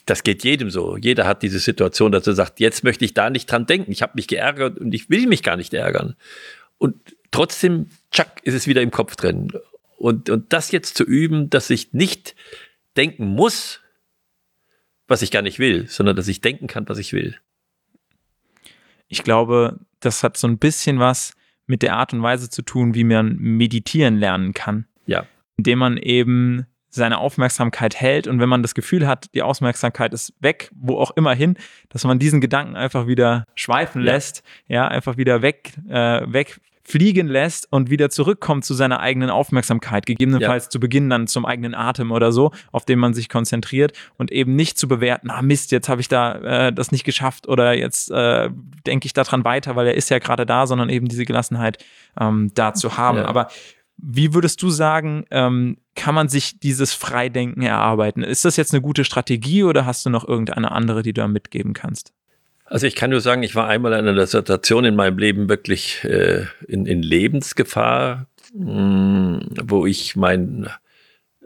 das 0.06 0.24
geht 0.24 0.44
jedem 0.44 0.70
so. 0.70 0.98
Jeder 0.98 1.26
hat 1.26 1.44
diese 1.44 1.60
Situation, 1.60 2.12
dass 2.12 2.28
er 2.28 2.34
sagt, 2.34 2.60
jetzt 2.60 2.84
möchte 2.84 3.06
ich 3.06 3.14
da 3.14 3.30
nicht 3.30 3.50
dran 3.50 3.66
denken. 3.66 3.92
Ich 3.92 4.02
habe 4.02 4.14
mich 4.16 4.28
geärgert 4.28 4.78
und 4.78 4.94
ich 4.94 5.10
will 5.10 5.28
mich 5.28 5.44
gar 5.44 5.56
nicht 5.56 5.74
ärgern. 5.74 6.16
Und 6.78 7.16
trotzdem, 7.32 7.88
tschack, 8.12 8.42
ist 8.44 8.54
es 8.54 8.68
wieder 8.68 8.82
im 8.82 8.92
Kopf 8.92 9.16
drin. 9.16 9.52
Und, 9.98 10.30
und 10.30 10.52
das 10.54 10.72
jetzt 10.72 10.98
zu 10.98 11.04
üben, 11.04 11.50
dass 11.50 11.70
ich 11.70 11.94
nicht 11.94 12.36
denken 12.98 13.28
muss, 13.28 13.82
was 15.08 15.22
ich 15.22 15.32
gar 15.32 15.42
nicht 15.42 15.60
will, 15.60 15.88
sondern 15.88 16.16
dass 16.16 16.28
ich 16.28 16.42
denken 16.42 16.68
kann, 16.68 16.88
was 16.90 16.98
ich 16.98 17.14
will. 17.14 17.38
Ich 19.08 19.24
glaube, 19.24 19.80
das 20.02 20.22
hat 20.24 20.36
so 20.36 20.48
ein 20.48 20.58
bisschen 20.58 21.00
was 21.00 21.34
mit 21.66 21.82
der 21.82 21.96
Art 21.96 22.14
und 22.14 22.22
Weise 22.22 22.50
zu 22.50 22.62
tun, 22.62 22.94
wie 22.94 23.06
man 23.06 23.38
meditieren 23.38 24.18
lernen 24.18 24.54
kann. 24.54 24.86
Ja. 25.06 25.26
Indem 25.56 25.80
man 25.80 25.98
eben 25.98 26.66
seine 26.98 27.20
Aufmerksamkeit 27.20 27.96
hält 27.96 28.28
und 28.28 28.40
wenn 28.40 28.50
man 28.50 28.62
das 28.62 28.76
Gefühl 28.76 29.08
hat, 29.08 29.34
die 29.34 29.42
Aufmerksamkeit 29.42 30.14
ist 30.14 30.34
weg, 30.40 30.70
wo 30.76 30.98
auch 30.98 31.12
immer 31.12 31.34
hin, 31.34 31.58
dass 31.90 32.04
man 32.04 32.20
diesen 32.20 32.42
Gedanken 32.42 32.76
einfach 32.76 33.08
wieder 33.08 33.46
schweifen 33.56 34.04
ja. 34.04 34.14
lässt, 34.14 34.44
ja, 34.68 34.88
einfach 34.88 35.18
wieder 35.18 35.42
weg, 35.42 35.74
äh, 35.90 36.22
wegfliegen 36.26 37.28
lässt 37.28 37.72
und 37.72 37.90
wieder 37.90 38.10
zurückkommt 38.10 38.66
zu 38.66 38.74
seiner 38.74 39.00
eigenen 39.00 39.30
Aufmerksamkeit, 39.30 40.06
gegebenenfalls 40.06 40.66
ja. 40.66 40.70
zu 40.70 40.80
Beginn 40.80 41.10
dann 41.10 41.28
zum 41.28 41.46
eigenen 41.46 41.76
Atem 41.76 42.12
oder 42.12 42.32
so, 42.32 42.52
auf 42.72 42.86
den 42.86 43.00
man 43.00 43.14
sich 43.14 43.30
konzentriert 43.30 43.94
und 44.18 44.32
eben 44.32 44.56
nicht 44.56 44.78
zu 44.78 44.88
bewerten, 44.88 45.30
ah 45.30 45.42
Mist, 45.42 45.72
jetzt 45.72 45.90
habe 45.90 46.02
ich 46.02 46.10
da 46.10 46.68
äh, 46.68 46.74
das 46.74 46.92
nicht 46.92 47.04
geschafft 47.04 47.48
oder 47.48 47.74
jetzt 47.74 48.12
äh, 48.12 48.50
denke 48.86 49.06
ich 49.06 49.14
daran 49.14 49.46
weiter, 49.46 49.76
weil 49.76 49.88
er 49.88 49.96
ist 49.96 50.10
ja 50.10 50.20
gerade 50.20 50.46
da, 50.46 50.68
sondern 50.68 50.90
eben 50.90 51.08
diese 51.08 51.26
Gelassenheit 51.26 51.84
ähm, 52.20 52.52
da 52.56 52.74
zu 52.74 52.98
haben. 52.98 53.20
Ja. 53.20 53.26
Aber 53.26 53.50
wie 53.98 54.34
würdest 54.34 54.62
du 54.62 54.70
sagen, 54.70 55.26
ähm, 55.32 55.78
kann 55.96 56.14
man 56.14 56.30
sich 56.30 56.60
dieses 56.60 56.94
Freidenken 56.94 57.64
erarbeiten? 57.64 58.24
Ist 58.24 58.46
das 58.46 58.56
jetzt 58.56 58.74
eine 58.74 58.82
gute 58.82 59.04
Strategie 59.04 59.64
oder 59.64 59.86
hast 59.86 60.06
du 60.06 60.10
noch 60.10 60.28
irgendeine 60.28 60.72
andere, 60.72 61.02
die 61.02 61.14
du 61.14 61.22
da 61.22 61.28
mitgeben 61.28 61.74
kannst? 61.74 62.14
Also 62.66 62.86
ich 62.86 62.96
kann 62.96 63.10
nur 63.10 63.22
sagen, 63.22 63.44
ich 63.44 63.56
war 63.56 63.68
einmal 63.68 63.94
in 63.94 64.08
einer 64.08 64.28
Situation 64.28 64.86
in 64.86 64.96
meinem 64.96 65.18
Leben 65.18 65.50
wirklich 65.50 66.04
äh, 66.04 66.46
in, 66.68 66.86
in, 66.86 67.02
Lebensgefahr, 67.02 68.28
mh, 68.54 69.40
hm, 69.40 69.50
wo 69.64 69.86
ich 69.86 70.16
mein, 70.16 70.70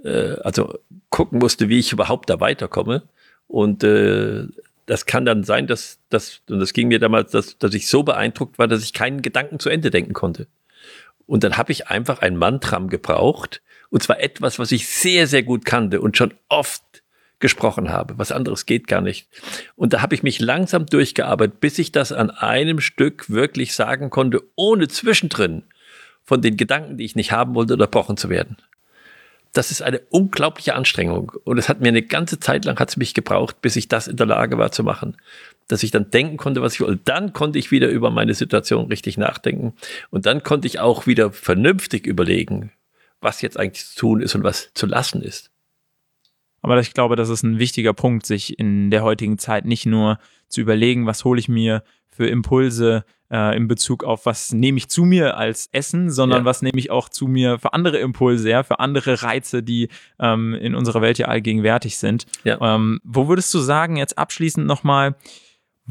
äh, 0.04 0.34
also 0.44 0.80
gucken 1.10 1.40
musste, 1.40 1.70
wie 1.70 1.80
ich 1.80 1.94
überhaupt 1.94 2.30
da 2.30 2.40
weiterkomme. 2.40 3.04
Und 3.48 3.84
äh, 3.84 4.48
das 4.88 5.06
kann 5.06 5.24
dann 5.24 5.44
sein, 5.44 5.68
dass, 5.68 6.00
dass 6.10 6.42
und 6.50 6.60
das 6.60 6.74
ging 6.74 6.88
mir 6.88 7.00
damals, 7.00 7.32
dass, 7.32 7.58
dass 7.60 7.74
ich 7.76 7.88
so 7.88 8.04
beeindruckt 8.04 8.58
war, 8.58 8.68
dass 8.68 8.84
ich 8.84 8.92
keinen 8.92 9.22
Gedanken 9.22 9.60
zu 9.60 9.70
Ende 9.70 9.92
denken 9.92 10.14
konnte. 10.14 10.48
Und 11.32 11.46
dann 11.46 11.56
habe 11.56 11.72
ich 11.72 11.88
einfach 11.88 12.20
ein 12.20 12.36
Mantram 12.36 12.90
gebraucht. 12.90 13.62
Und 13.90 14.04
zwar 14.04 14.20
etwas, 14.20 14.60
was 14.60 14.74
ich 14.74 14.90
sehr, 14.90 15.28
sehr 15.28 15.44
gut 15.44 15.64
kannte 15.64 16.02
und 16.02 16.18
schon 16.18 16.34
oft 16.50 16.84
gesprochen 17.40 17.90
habe. 17.90 18.18
Was 18.18 18.34
anderes 18.34 18.66
geht 18.66 18.86
gar 18.90 19.00
nicht. 19.00 19.30
Und 19.78 19.94
da 19.94 20.02
habe 20.02 20.14
ich 20.14 20.24
mich 20.24 20.42
langsam 20.42 20.88
durchgearbeitet, 20.88 21.62
bis 21.62 21.80
ich 21.80 21.94
das 21.94 22.12
an 22.12 22.32
einem 22.32 22.82
Stück 22.82 23.30
wirklich 23.30 23.74
sagen 23.74 24.10
konnte, 24.10 24.44
ohne 24.58 24.90
zwischendrin 24.90 25.64
von 26.22 26.42
den 26.42 26.58
Gedanken, 26.58 26.98
die 26.98 27.06
ich 27.06 27.16
nicht 27.16 27.32
haben 27.32 27.56
wollte, 27.56 27.76
unterbrochen 27.76 28.18
zu 28.18 28.28
werden 28.28 28.58
das 29.54 29.72
ist 29.72 29.82
eine 29.82 30.00
unglaubliche 30.10 30.76
Anstrengung. 30.76 31.34
Und 31.44 31.58
es 31.58 31.68
hat 31.68 31.82
mir 31.82 31.90
eine 31.90 32.02
ganze 32.02 32.40
Zeit 32.40 32.66
lang 32.66 32.80
hat 32.80 32.90
es 32.90 32.98
mich 32.98 33.14
gebraucht, 33.14 33.62
bis 33.62 33.76
ich 33.76 33.88
das 33.88 34.08
in 34.08 34.16
der 34.16 34.26
Lage 34.26 34.58
war 34.58 34.72
zu 34.72 34.84
machen. 34.84 35.18
Dass 35.72 35.84
ich 35.84 35.92
dann 35.92 36.10
denken 36.10 36.36
konnte, 36.38 36.62
was 36.62 36.74
ich 36.74 36.82
wollte. 36.82 37.02
Dann 37.06 37.32
konnte 37.32 37.58
ich 37.58 37.72
wieder 37.72 37.88
über 37.88 38.12
meine 38.12 38.34
Situation 38.34 38.88
richtig 38.88 39.18
nachdenken. 39.18 39.74
Und 40.10 40.26
dann 40.26 40.44
konnte 40.44 40.68
ich 40.68 40.80
auch 40.80 41.08
wieder 41.08 41.32
vernünftig 41.32 42.06
überlegen, 42.06 42.72
was 43.22 43.42
jetzt 43.42 43.58
eigentlich 43.58 43.86
zu 43.86 44.00
tun 44.00 44.22
ist 44.22 44.36
und 44.36 44.44
was 44.44 44.74
zu 44.74 44.86
lassen 44.86 45.22
ist. 45.22 45.50
Aber 46.62 46.80
ich 46.80 46.94
glaube, 46.94 47.16
das 47.16 47.30
ist 47.30 47.44
ein 47.44 47.58
wichtiger 47.58 47.94
Punkt, 47.94 48.26
sich 48.26 48.60
in 48.60 48.92
der 48.92 49.04
heutigen 49.04 49.38
Zeit 49.38 49.66
nicht 49.66 49.86
nur 49.86 50.20
zu 50.48 50.62
überlegen, 50.62 51.06
was 51.06 51.24
hole 51.24 51.40
ich 51.40 51.48
mir 51.48 51.84
für 52.10 52.28
Impulse 52.28 53.06
äh, 53.32 53.56
in 53.56 53.68
Bezug 53.68 54.04
auf, 54.04 54.26
was 54.26 54.52
nehme 54.52 54.78
ich 54.78 54.90
zu 54.90 55.06
mir 55.06 55.38
als 55.38 55.70
Essen, 55.72 56.12
sondern 56.12 56.40
ja. 56.40 56.46
was 56.46 56.62
nehme 56.62 56.78
ich 56.78 56.92
auch 56.92 57.10
zu 57.10 57.28
mir 57.28 57.58
für 57.58 57.74
andere 57.74 58.00
Impulse, 58.00 58.50
ja, 58.50 58.64
für 58.64 58.80
andere 58.80 59.24
Reize, 59.24 59.64
die 59.64 59.88
ähm, 60.20 60.54
in 60.54 60.76
unserer 60.76 61.02
Welt 61.02 61.18
ja 61.18 61.28
allgegenwärtig 61.28 61.98
sind. 61.98 62.26
Ja. 62.44 62.60
Ähm, 62.62 63.00
wo 63.04 63.28
würdest 63.28 63.54
du 63.54 63.60
sagen, 63.60 63.96
jetzt 63.96 64.18
abschließend 64.18 64.68
nochmal, 64.68 65.16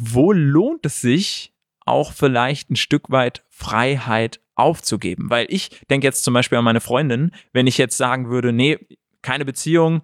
wo 0.00 0.32
lohnt 0.32 0.86
es 0.86 1.00
sich, 1.00 1.52
auch 1.84 2.12
vielleicht 2.12 2.70
ein 2.70 2.76
Stück 2.76 3.10
weit 3.10 3.44
Freiheit 3.48 4.40
aufzugeben? 4.54 5.28
Weil 5.28 5.46
ich 5.50 5.70
denke 5.90 6.06
jetzt 6.06 6.24
zum 6.24 6.34
Beispiel 6.34 6.58
an 6.58 6.64
meine 6.64 6.80
Freundin, 6.80 7.32
wenn 7.52 7.66
ich 7.66 7.76
jetzt 7.76 7.96
sagen 7.96 8.30
würde, 8.30 8.52
nee, 8.52 8.78
keine 9.22 9.44
Beziehung, 9.44 10.02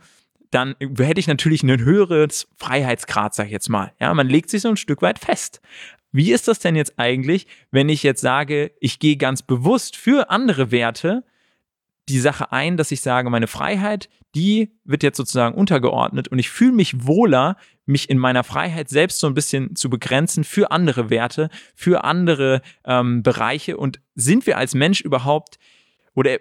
dann 0.51 0.77
hätte 0.81 1.21
ich 1.21 1.27
natürlich 1.27 1.63
ein 1.63 1.81
höheres 1.81 2.49
Freiheitsgrad, 2.57 3.35
sag 3.35 3.47
ich 3.47 3.53
jetzt 3.53 3.69
mal. 3.69 3.93
Ja, 3.99 4.13
man 4.13 4.29
legt 4.29 4.51
sich 4.51 4.63
so 4.63 4.69
ein 4.69 4.77
Stück 4.77 5.01
weit 5.01 5.19
fest. 5.19 5.61
Wie 6.13 6.33
ist 6.33 6.47
das 6.47 6.59
denn 6.59 6.77
jetzt 6.77 6.99
eigentlich, 6.99 7.47
wenn 7.71 7.89
ich 7.89 8.03
jetzt 8.03 8.21
sage, 8.21 8.73
ich 8.81 8.99
gehe 8.99 9.17
ganz 9.17 9.43
bewusst 9.43 9.97
für 9.97 10.31
andere 10.31 10.71
Werte 10.71 11.25
die 12.09 12.21
Sache 12.21 12.53
ein, 12.53 12.77
dass 12.77 12.93
ich 12.93 13.01
sage, 13.01 13.31
meine 13.31 13.47
Freiheit, 13.47 14.09
die 14.35 14.73
wird 14.85 15.03
jetzt 15.03 15.17
sozusagen 15.17 15.55
untergeordnet 15.55 16.29
und 16.29 16.39
ich 16.39 16.51
fühle 16.51 16.73
mich 16.73 17.07
wohler, 17.07 17.57
mich 17.85 18.11
in 18.11 18.19
meiner 18.19 18.45
Freiheit 18.45 18.89
selbst 18.89 19.19
so 19.19 19.27
ein 19.27 19.35
bisschen 19.35 19.75
zu 19.77 19.91
begrenzen 19.91 20.45
für 20.45 20.71
andere 20.71 21.11
Werte, 21.11 21.49
für 21.75 22.05
andere 22.05 22.63
ähm, 22.85 23.23
Bereiche. 23.23 23.77
Und 23.77 24.01
sind 24.15 24.47
wir 24.47 24.59
als 24.59 24.75
Mensch 24.75 25.01
überhaupt 25.01 25.59
oder 26.15 26.39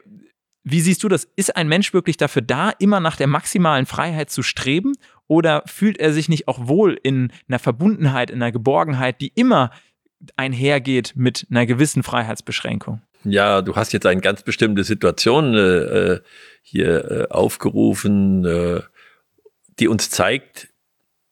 wie 0.68 0.82
siehst 0.82 1.04
du 1.04 1.10
das? 1.10 1.28
Ist 1.36 1.56
ein 1.56 1.68
Mensch 1.68 1.94
wirklich 1.94 2.18
dafür 2.18 2.42
da, 2.42 2.72
immer 2.72 3.00
nach 3.00 3.16
der 3.16 3.28
maximalen 3.28 3.86
Freiheit 3.86 4.32
zu 4.32 4.42
streben? 4.42 4.94
Oder 5.28 5.62
fühlt 5.68 6.00
er 6.00 6.12
sich 6.12 6.28
nicht 6.28 6.48
auch 6.48 6.68
wohl 6.68 7.00
in 7.02 7.32
einer 7.48 7.60
Verbundenheit, 7.60 8.32
in 8.32 8.42
einer 8.42 8.52
Geborgenheit, 8.52 9.22
die 9.22 9.32
immer 9.36 9.70
einhergeht 10.38 11.14
mit 11.16 11.46
einer 11.52 11.68
gewissen 11.68 12.02
Freiheitsbeschränkung? 12.02 13.02
Ja, 13.26 13.62
du 13.62 13.76
hast 13.76 13.92
jetzt 13.92 14.06
eine 14.06 14.22
ganz 14.22 14.44
bestimmte 14.44 14.84
Situation 14.84 15.56
äh, 15.56 15.60
äh 15.60 16.20
hier 16.68 17.12
äh, 17.12 17.28
aufgerufen, 17.30 18.44
äh, 18.44 18.82
die 19.78 19.88
uns 19.88 20.10
zeigt, 20.10 20.70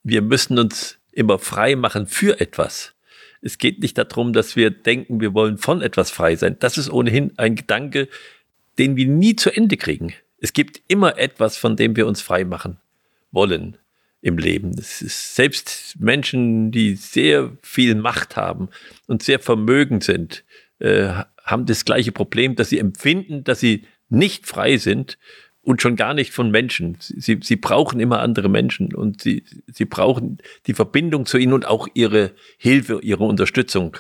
wir 0.03 0.21
müssen 0.21 0.59
uns 0.59 1.00
immer 1.12 1.39
frei 1.39 1.75
machen 1.75 2.05
für 2.05 2.39
etwas. 2.39 2.93
Es 3.41 3.57
geht 3.57 3.79
nicht 3.81 3.97
darum, 3.97 4.31
dass 4.31 4.55
wir 4.55 4.69
denken, 4.69 5.21
wir 5.21 5.33
wollen 5.33 5.57
von 5.57 5.81
etwas 5.81 6.12
frei 6.12 6.35
sein. 6.35 6.57
Das 6.59 6.77
ist 6.77 6.89
ohnehin 6.89 7.33
ein 7.38 7.55
Gedanke, 7.55 8.09
den 8.77 8.95
wir 8.95 9.07
nie 9.07 9.35
zu 9.35 9.50
Ende 9.50 9.75
kriegen. 9.75 10.13
Es 10.39 10.53
gibt 10.53 10.81
immer 10.88 11.17
etwas, 11.17 11.57
von 11.57 11.75
dem 11.75 11.95
wir 11.95 12.05
uns 12.05 12.21
frei 12.21 12.45
machen 12.45 12.77
wollen 13.31 13.77
im 14.21 14.38
Leben. 14.38 14.75
Es 14.77 15.01
ist 15.01 15.35
selbst 15.35 16.00
Menschen, 16.00 16.71
die 16.71 16.95
sehr 16.95 17.51
viel 17.62 17.95
Macht 17.95 18.35
haben 18.35 18.69
und 19.07 19.23
sehr 19.23 19.39
vermögend 19.39 20.03
sind, 20.03 20.43
äh, 20.79 21.23
haben 21.43 21.65
das 21.65 21.85
gleiche 21.85 22.12
Problem, 22.12 22.55
dass 22.55 22.69
sie 22.69 22.79
empfinden, 22.79 23.43
dass 23.43 23.59
sie 23.59 23.85
nicht 24.09 24.47
frei 24.47 24.77
sind 24.77 25.17
und 25.62 25.81
schon 25.81 25.95
gar 25.95 26.13
nicht 26.13 26.33
von 26.33 26.51
Menschen. 26.51 26.97
Sie, 27.00 27.39
sie 27.41 27.55
brauchen 27.55 28.00
immer 28.00 28.19
andere 28.19 28.50
Menschen 28.50 28.93
und 28.93 29.21
sie, 29.21 29.43
sie 29.67 29.85
brauchen 29.85 30.39
die 30.67 30.73
Verbindung 30.73 31.25
zu 31.25 31.38
ihnen 31.38 31.53
und 31.53 31.65
auch 31.65 31.88
ihre 31.93 32.31
Hilfe, 32.57 33.00
ihre 33.01 33.23
Unterstützung. 33.23 33.97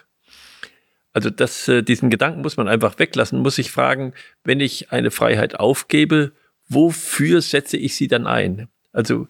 Also 1.13 1.29
das, 1.29 1.67
äh, 1.67 1.83
diesen 1.83 2.09
Gedanken 2.09 2.41
muss 2.41 2.57
man 2.57 2.67
einfach 2.67 2.97
weglassen, 2.99 3.39
muss 3.39 3.55
sich 3.55 3.71
fragen, 3.71 4.13
wenn 4.43 4.59
ich 4.59 4.91
eine 4.91 5.11
Freiheit 5.11 5.59
aufgebe, 5.59 6.33
wofür 6.67 7.41
setze 7.41 7.77
ich 7.77 7.95
sie 7.95 8.07
dann 8.07 8.27
ein? 8.27 8.67
Also 8.91 9.27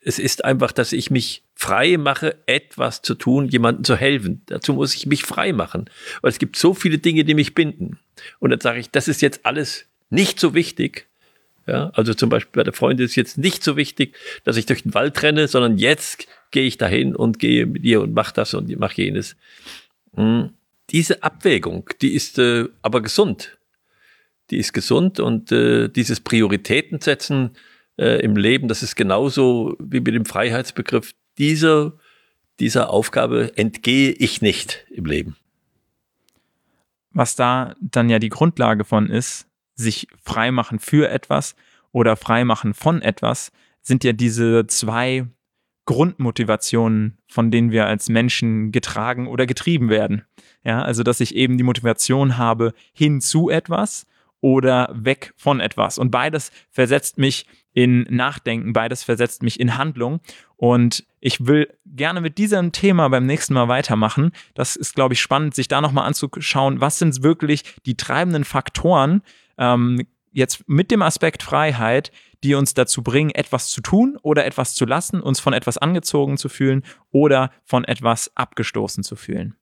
es 0.00 0.18
ist 0.18 0.44
einfach, 0.44 0.72
dass 0.72 0.92
ich 0.92 1.10
mich 1.10 1.42
frei 1.54 1.96
mache, 1.96 2.36
etwas 2.46 3.02
zu 3.02 3.14
tun, 3.14 3.48
jemandem 3.48 3.84
zu 3.84 3.96
helfen. 3.96 4.42
Dazu 4.46 4.74
muss 4.74 4.94
ich 4.94 5.06
mich 5.06 5.24
frei 5.24 5.52
machen. 5.52 5.90
Weil 6.22 6.30
es 6.30 6.38
gibt 6.38 6.56
so 6.56 6.72
viele 6.72 6.98
Dinge, 6.98 7.24
die 7.24 7.34
mich 7.34 7.54
binden. 7.54 7.98
Und 8.38 8.50
dann 8.50 8.60
sage 8.60 8.78
ich, 8.78 8.90
das 8.90 9.08
ist 9.08 9.22
jetzt 9.22 9.44
alles 9.44 9.86
nicht 10.10 10.38
so 10.38 10.54
wichtig. 10.54 11.08
Ja, 11.66 11.90
also 11.94 12.14
zum 12.14 12.30
Beispiel 12.30 12.60
bei 12.60 12.64
der 12.64 12.72
Freundin 12.72 13.04
ist 13.04 13.16
jetzt 13.16 13.36
nicht 13.36 13.62
so 13.62 13.76
wichtig, 13.76 14.16
dass 14.44 14.56
ich 14.56 14.64
durch 14.64 14.84
den 14.84 14.94
Wald 14.94 15.22
renne, 15.22 15.48
sondern 15.48 15.76
jetzt 15.76 16.26
gehe 16.50 16.64
ich 16.64 16.78
dahin 16.78 17.14
und 17.14 17.38
gehe 17.38 17.66
mit 17.66 17.84
ihr 17.84 18.00
und 18.00 18.14
mache 18.14 18.32
das 18.32 18.54
und 18.54 18.74
mache 18.78 19.02
jenes. 19.02 19.36
Hm. 20.14 20.50
Diese 20.90 21.22
Abwägung, 21.22 21.90
die 22.00 22.14
ist 22.14 22.38
äh, 22.38 22.66
aber 22.80 23.02
gesund. 23.02 23.58
Die 24.50 24.56
ist 24.56 24.72
gesund 24.72 25.20
und 25.20 25.52
äh, 25.52 25.88
dieses 25.88 26.20
Prioritäten 26.20 27.02
setzen, 27.02 27.50
äh, 27.98 28.20
im 28.20 28.36
Leben. 28.36 28.68
Das 28.68 28.82
ist 28.82 28.96
genauso 28.96 29.76
wie 29.78 30.00
mit 30.00 30.14
dem 30.14 30.24
Freiheitsbegriff. 30.24 31.12
Dieser, 31.36 31.92
dieser 32.60 32.90
Aufgabe 32.90 33.52
entgehe 33.56 34.12
ich 34.12 34.42
nicht 34.42 34.86
im 34.90 35.04
Leben. 35.04 35.36
Was 37.10 37.36
da 37.36 37.74
dann 37.80 38.08
ja 38.08 38.18
die 38.18 38.28
Grundlage 38.28 38.84
von 38.84 39.10
ist, 39.10 39.46
sich 39.74 40.08
freimachen 40.22 40.78
für 40.78 41.08
etwas 41.08 41.54
oder 41.92 42.16
freimachen 42.16 42.74
von 42.74 43.02
etwas, 43.02 43.52
sind 43.82 44.04
ja 44.04 44.12
diese 44.12 44.66
zwei 44.66 45.26
Grundmotivationen, 45.86 47.16
von 47.28 47.50
denen 47.50 47.70
wir 47.70 47.86
als 47.86 48.08
Menschen 48.08 48.72
getragen 48.72 49.26
oder 49.26 49.46
getrieben 49.46 49.88
werden. 49.88 50.24
Ja, 50.62 50.82
also 50.82 51.02
dass 51.02 51.20
ich 51.20 51.34
eben 51.34 51.56
die 51.56 51.64
Motivation 51.64 52.36
habe 52.36 52.74
hin 52.92 53.20
zu 53.20 53.48
etwas 53.48 54.06
oder 54.40 54.92
weg 54.94 55.32
von 55.36 55.60
etwas. 55.60 55.98
Und 55.98 56.10
beides 56.10 56.52
versetzt 56.70 57.16
mich 57.16 57.46
in 57.78 58.08
Nachdenken, 58.10 58.72
beides 58.72 59.04
versetzt 59.04 59.44
mich 59.44 59.60
in 59.60 59.78
Handlung. 59.78 60.18
Und 60.56 61.04
ich 61.20 61.46
will 61.46 61.68
gerne 61.86 62.20
mit 62.20 62.36
diesem 62.36 62.72
Thema 62.72 63.06
beim 63.08 63.24
nächsten 63.24 63.54
Mal 63.54 63.68
weitermachen. 63.68 64.32
Das 64.54 64.74
ist, 64.74 64.96
glaube 64.96 65.14
ich, 65.14 65.20
spannend, 65.20 65.54
sich 65.54 65.68
da 65.68 65.80
nochmal 65.80 66.04
anzuschauen, 66.08 66.80
was 66.80 66.98
sind 66.98 67.22
wirklich 67.22 67.62
die 67.86 67.96
treibenden 67.96 68.42
Faktoren, 68.42 69.22
ähm, 69.58 70.04
jetzt 70.32 70.68
mit 70.68 70.90
dem 70.90 71.02
Aspekt 71.02 71.44
Freiheit, 71.44 72.10
die 72.42 72.56
uns 72.56 72.74
dazu 72.74 73.04
bringen, 73.04 73.30
etwas 73.30 73.68
zu 73.68 73.80
tun 73.80 74.18
oder 74.22 74.44
etwas 74.44 74.74
zu 74.74 74.84
lassen, 74.84 75.20
uns 75.20 75.38
von 75.38 75.52
etwas 75.52 75.78
angezogen 75.78 76.36
zu 76.36 76.48
fühlen 76.48 76.82
oder 77.12 77.52
von 77.62 77.84
etwas 77.84 78.36
abgestoßen 78.36 79.04
zu 79.04 79.14
fühlen. 79.14 79.54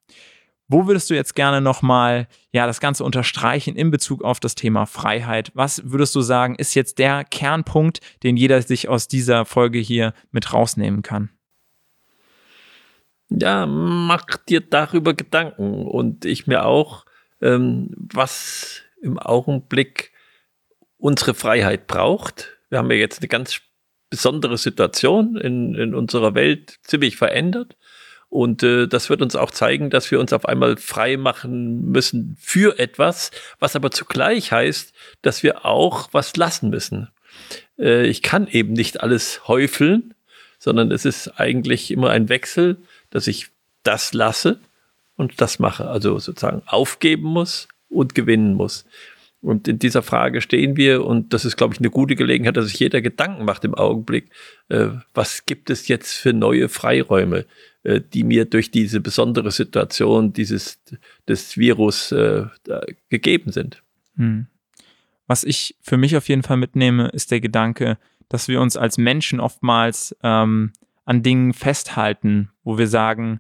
Wo 0.69 0.87
würdest 0.87 1.11
du 1.11 1.15
jetzt 1.15 1.35
gerne 1.35 1.61
nochmal 1.61 2.27
ja, 2.53 2.67
das 2.67 2.81
Ganze 2.81 3.05
unterstreichen 3.05 3.77
in 3.77 3.91
Bezug 3.91 4.25
auf 4.25 4.41
das 4.41 4.57
Thema 4.57 4.87
Freiheit? 4.87 5.53
Was 5.55 5.83
würdest 5.85 6.15
du 6.15 6.21
sagen, 6.21 6.57
ist 6.57 6.75
jetzt 6.75 6.99
der 6.99 7.25
Kernpunkt, 7.25 8.01
den 8.25 8.37
jeder 8.37 8.61
sich 8.63 8.89
aus 8.89 9.07
dieser 9.07 9.45
Folge 9.45 9.79
hier 9.79 10.13
mit 10.33 10.53
rausnehmen 10.53 11.03
kann? 11.03 11.31
Ja, 13.29 13.67
mach 13.67 14.25
dir 14.49 14.61
darüber 14.61 15.15
Gedanken 15.15 15.87
und 15.87 16.25
ich 16.25 16.47
mir 16.47 16.65
auch, 16.65 17.07
ähm, 17.41 17.91
was 17.97 18.83
im 19.03 19.19
Augenblick 19.19 20.13
unsere 20.99 21.35
Freiheit 21.35 21.87
braucht. 21.87 22.57
Wir 22.71 22.79
haben 22.79 22.91
ja 22.91 22.97
jetzt 22.97 23.21
eine 23.21 23.29
ganz 23.29 23.61
besondere 24.11 24.57
Situation 24.57 25.37
in, 25.37 25.75
in 25.75 25.95
unserer 25.95 26.35
Welt 26.35 26.79
ziemlich 26.83 27.17
verändert. 27.17 27.77
Und 28.29 28.63
äh, 28.63 28.87
das 28.89 29.09
wird 29.09 29.23
uns 29.23 29.37
auch 29.37 29.51
zeigen, 29.51 29.91
dass 29.91 30.11
wir 30.11 30.21
uns 30.21 30.33
auf 30.33 30.47
einmal 30.47 30.77
frei 30.77 31.17
machen 31.17 31.91
müssen 31.91 32.37
für 32.41 32.79
etwas, 32.79 33.31
was 33.61 33.77
aber 33.77 33.91
zugleich 33.91 34.53
heißt, 34.53 34.93
dass 35.23 35.43
wir 35.43 35.65
auch 35.65 36.09
was 36.13 36.37
lassen 36.37 36.71
müssen. 36.71 37.09
Äh, 37.79 38.07
ich 38.07 38.23
kann 38.23 38.47
eben 38.49 38.73
nicht 38.73 39.01
alles 39.01 39.47
häufeln, 39.47 40.15
sondern 40.59 40.91
es 40.91 41.05
ist 41.05 41.39
eigentlich 41.39 41.91
immer 41.91 42.11
ein 42.11 42.29
Wechsel, 42.29 42.79
dass 43.11 43.27
ich 43.27 43.49
das 43.83 44.13
lasse 44.13 44.59
und 45.17 45.41
das 45.41 45.59
mache. 45.59 45.89
Also 45.89 46.19
sozusagen 46.19 46.63
aufgeben 46.67 47.29
muss 47.29 47.69
und 47.89 48.15
gewinnen 48.15 48.55
muss. 48.55 48.85
Und 49.43 49.69
in 49.69 49.79
dieser 49.79 50.03
Frage 50.03 50.41
stehen 50.41 50.77
wir 50.77 51.05
und 51.05 51.33
das 51.33 51.45
ist, 51.45 51.57
glaube 51.57 51.75
ich, 51.75 51.79
eine 51.79 51.91
gute 51.91 52.17
Gelegenheit, 52.17 52.57
dass 52.57 52.67
sich 52.67 52.81
jeder 52.81 53.01
Gedanken 53.01 53.45
macht 53.45 53.65
im 53.65 53.75
Augenblick, 53.75 54.31
äh, 54.69 54.89
was 55.15 55.47
gibt 55.47 55.71
es 55.71 55.89
jetzt 55.89 56.15
für 56.15 56.33
neue 56.33 56.69
Freiräume? 56.69 57.45
Äh, 57.87 58.01
die 58.01 58.25
mir 58.25 58.47
durch 58.47 58.73
diese 58.73 59.01
besondere 59.01 59.53
Situation 59.53 60.33
dieses 60.33 60.83
des 61.29 61.57
Virus 61.57 62.11
äh, 62.11 62.47
gegeben 63.11 63.53
sind. 63.53 63.81
Hm. 64.17 64.49
Was 65.29 65.45
ich 65.45 65.77
für 65.83 65.97
mich 65.97 66.17
auf 66.17 66.29
jeden 66.29 66.43
Fall 66.43 66.57
mitnehme, 66.57 67.07
ist 67.09 67.31
der 67.31 67.41
Gedanke, 67.41 67.97
dass 68.29 68.49
wir 68.49 68.61
uns 68.61 68.77
als 68.77 68.99
Menschen 68.99 69.39
oftmals 69.39 70.17
ähm, 70.25 70.73
an 71.05 71.23
Dingen 71.23 71.53
festhalten, 71.53 72.51
wo 72.65 72.77
wir 72.77 72.89
sagen, 72.89 73.39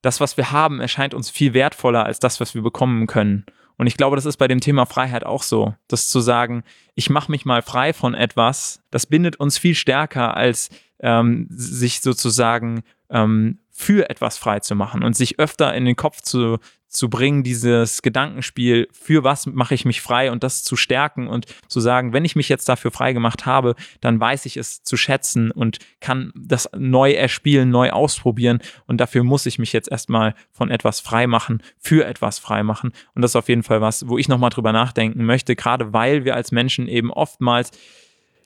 das, 0.00 0.20
was 0.20 0.36
wir 0.36 0.52
haben, 0.52 0.80
erscheint 0.80 1.12
uns 1.12 1.28
viel 1.28 1.52
wertvoller 1.52 2.06
als 2.06 2.20
das, 2.20 2.38
was 2.38 2.54
wir 2.54 2.62
bekommen 2.62 3.08
können. 3.08 3.46
Und 3.78 3.88
ich 3.88 3.96
glaube, 3.96 4.14
das 4.14 4.26
ist 4.26 4.36
bei 4.36 4.46
dem 4.46 4.60
Thema 4.60 4.86
Freiheit 4.86 5.24
auch 5.24 5.42
so. 5.42 5.74
Das 5.88 6.06
zu 6.06 6.20
sagen, 6.20 6.62
ich 6.94 7.10
mache 7.10 7.32
mich 7.32 7.44
mal 7.44 7.62
frei 7.62 7.92
von 7.92 8.14
etwas, 8.14 8.80
das 8.92 9.06
bindet 9.06 9.36
uns 9.40 9.58
viel 9.58 9.74
stärker, 9.74 10.36
als 10.36 10.70
ähm, 11.02 11.46
sich 11.50 12.00
sozusagen 12.00 12.82
ähm, 13.10 13.58
für 13.70 14.08
etwas 14.10 14.38
frei 14.38 14.60
zu 14.60 14.74
machen 14.74 15.02
und 15.02 15.16
sich 15.16 15.38
öfter 15.38 15.74
in 15.74 15.84
den 15.84 15.96
Kopf 15.96 16.20
zu, 16.20 16.58
zu 16.88 17.08
bringen, 17.08 17.42
dieses 17.42 18.02
Gedankenspiel, 18.02 18.86
für 18.92 19.24
was 19.24 19.46
mache 19.46 19.74
ich 19.74 19.84
mich 19.84 20.02
frei 20.02 20.30
und 20.30 20.44
das 20.44 20.62
zu 20.62 20.76
stärken 20.76 21.26
und 21.26 21.46
zu 21.68 21.80
sagen, 21.80 22.12
wenn 22.12 22.24
ich 22.24 22.36
mich 22.36 22.50
jetzt 22.50 22.68
dafür 22.68 22.90
frei 22.90 23.14
gemacht 23.14 23.46
habe, 23.46 23.74
dann 24.00 24.20
weiß 24.20 24.44
ich 24.46 24.58
es 24.58 24.82
zu 24.82 24.96
schätzen 24.98 25.50
und 25.50 25.78
kann 26.00 26.32
das 26.36 26.68
neu 26.76 27.12
erspielen, 27.12 27.70
neu 27.70 27.90
ausprobieren 27.90 28.60
und 28.86 29.00
dafür 29.00 29.24
muss 29.24 29.46
ich 29.46 29.58
mich 29.58 29.72
jetzt 29.72 29.90
erstmal 29.90 30.34
von 30.50 30.70
etwas 30.70 31.00
frei 31.00 31.26
machen, 31.26 31.62
für 31.78 32.04
etwas 32.04 32.38
frei 32.38 32.62
machen. 32.62 32.92
Und 33.14 33.22
das 33.22 33.32
ist 33.32 33.36
auf 33.36 33.48
jeden 33.48 33.62
Fall 33.62 33.80
was, 33.80 34.06
wo 34.06 34.18
ich 34.18 34.28
nochmal 34.28 34.50
drüber 34.50 34.72
nachdenken 34.72 35.24
möchte, 35.24 35.56
gerade 35.56 35.94
weil 35.94 36.24
wir 36.24 36.36
als 36.36 36.52
Menschen 36.52 36.88
eben 36.88 37.10
oftmals 37.10 37.70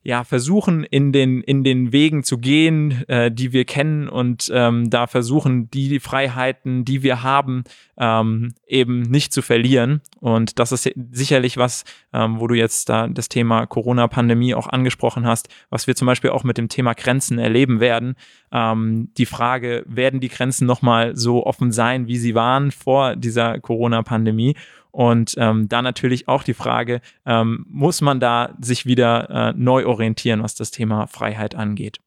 ja, 0.07 0.23
versuchen, 0.23 0.85
in 0.85 1.11
den, 1.11 1.41
in 1.41 1.65
den 1.65 1.91
Wegen 1.91 2.23
zu 2.23 2.39
gehen, 2.39 3.03
äh, 3.09 3.29
die 3.33 3.53
wir 3.53 3.65
kennen 3.65 4.09
und 4.09 4.49
ähm, 4.55 4.89
da 4.89 5.09
versuchen, 5.09 5.69
die 5.69 5.99
Freiheiten, 5.99 6.85
die 6.85 7.03
wir 7.03 7.25
haben, 7.25 7.65
ähm, 7.99 8.55
eben 8.69 9.03
nicht 9.03 9.33
zu 9.33 9.43
verlieren. 9.43 10.03
Und 10.21 10.61
das 10.61 10.71
ist 10.71 10.89
sicherlich 11.11 11.57
was, 11.57 11.83
ähm, 12.13 12.39
wo 12.39 12.47
du 12.47 12.55
jetzt 12.55 12.89
da 12.89 13.09
das 13.09 13.29
Thema 13.29 13.67
Corona-Pandemie 13.67 14.55
auch 14.55 14.69
angesprochen 14.69 15.27
hast, 15.27 15.49
was 15.71 15.89
wir 15.89 15.97
zum 15.97 16.07
Beispiel 16.07 16.31
auch 16.31 16.45
mit 16.45 16.57
dem 16.57 16.69
Thema 16.69 16.95
Grenzen 16.95 17.41
erleben 17.41 17.81
werden. 17.81 18.15
Ähm, 18.53 19.11
die 19.19 19.27
Frage, 19.27 19.83
werden 19.89 20.21
die 20.21 20.29
Grenzen 20.29 20.67
nochmal 20.67 21.17
so 21.17 21.45
offen 21.45 21.73
sein, 21.73 22.07
wie 22.07 22.19
sie 22.19 22.37
waren 22.37 22.71
vor 22.71 23.17
dieser 23.17 23.59
Corona-Pandemie? 23.59 24.55
Und 24.97 25.35
ähm, 25.37 25.69
da 25.69 25.83
natürlich 25.83 26.27
auch 26.27 26.43
die 26.43 26.55
Frage, 26.55 27.03
ähm, 27.27 27.67
muss 27.69 28.01
man 28.01 28.19
da 28.19 28.55
sich 28.63 28.87
wieder 28.87 29.29
äh, 29.29 29.53
neu 29.55 29.85
orientieren, 29.85 30.43
was 30.43 30.55
das 30.55 30.71
Thema 30.71 31.07
Freiheit 31.07 31.55
angeht. 31.55 31.99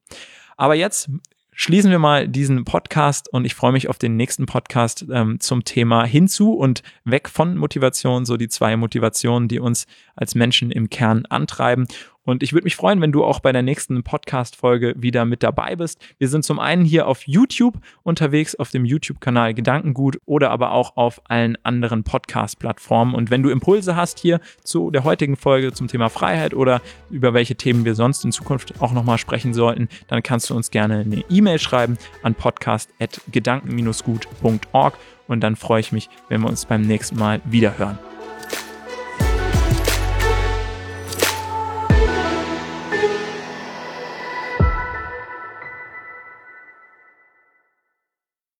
Aber 0.57 0.73
jetzt 0.73 1.07
schließen 1.51 1.91
wir 1.91 1.99
mal 1.99 2.27
diesen 2.27 2.65
Podcast 2.65 3.31
und 3.31 3.45
ich 3.45 3.53
freue 3.53 3.73
mich 3.73 3.89
auf 3.89 3.99
den 3.99 4.17
nächsten 4.17 4.47
Podcast 4.47 5.05
ähm, 5.11 5.39
zum 5.39 5.65
Thema 5.65 6.03
hinzu 6.03 6.53
und 6.53 6.81
weg 7.05 7.29
von 7.29 7.57
Motivation, 7.57 8.25
so 8.25 8.37
die 8.37 8.47
zwei 8.47 8.75
Motivationen, 8.75 9.47
die 9.47 9.59
uns 9.59 9.85
als 10.15 10.33
Menschen 10.33 10.71
im 10.71 10.89
Kern 10.89 11.27
antreiben. 11.27 11.85
Und 12.29 12.43
ich 12.43 12.53
würde 12.53 12.65
mich 12.65 12.75
freuen, 12.75 13.01
wenn 13.01 13.11
du 13.11 13.23
auch 13.23 13.39
bei 13.39 13.51
der 13.51 13.63
nächsten 13.63 14.03
Podcast-Folge 14.03 14.93
wieder 14.97 15.25
mit 15.25 15.43
dabei 15.43 15.75
bist. 15.75 16.01
Wir 16.17 16.29
sind 16.29 16.45
zum 16.45 16.59
einen 16.59 16.85
hier 16.85 17.07
auf 17.07 17.27
YouTube 17.27 17.75
unterwegs, 18.03 18.55
auf 18.55 18.71
dem 18.71 18.85
YouTube-Kanal 18.85 19.53
Gedankengut 19.53 20.17
oder 20.25 20.49
aber 20.51 20.71
auch 20.71 20.95
auf 20.95 21.19
allen 21.27 21.57
anderen 21.63 22.03
Podcast-Plattformen. 22.03 23.13
Und 23.15 23.31
wenn 23.31 23.43
du 23.43 23.49
Impulse 23.49 23.95
hast 23.95 24.19
hier 24.19 24.41
zu 24.63 24.91
der 24.91 25.03
heutigen 25.03 25.37
Folge 25.37 25.73
zum 25.73 25.87
Thema 25.87 26.09
Freiheit 26.09 26.53
oder 26.53 26.81
über 27.09 27.33
welche 27.33 27.55
Themen 27.55 27.85
wir 27.85 27.95
sonst 27.95 28.23
in 28.23 28.31
Zukunft 28.31 28.79
auch 28.81 28.93
nochmal 28.93 29.17
sprechen 29.17 29.53
sollten, 29.53 29.89
dann 30.07 30.21
kannst 30.23 30.49
du 30.49 30.55
uns 30.55 30.71
gerne 30.71 30.99
eine 30.99 31.25
E-Mail 31.29 31.59
schreiben 31.59 31.97
an 32.23 32.35
podcast.gedanken-gut.org. 32.35 34.93
Und 35.27 35.41
dann 35.41 35.55
freue 35.55 35.79
ich 35.79 35.91
mich, 35.91 36.09
wenn 36.27 36.41
wir 36.41 36.49
uns 36.49 36.65
beim 36.65 36.81
nächsten 36.81 37.17
Mal 37.17 37.39
wieder 37.45 37.77
hören. 37.77 37.99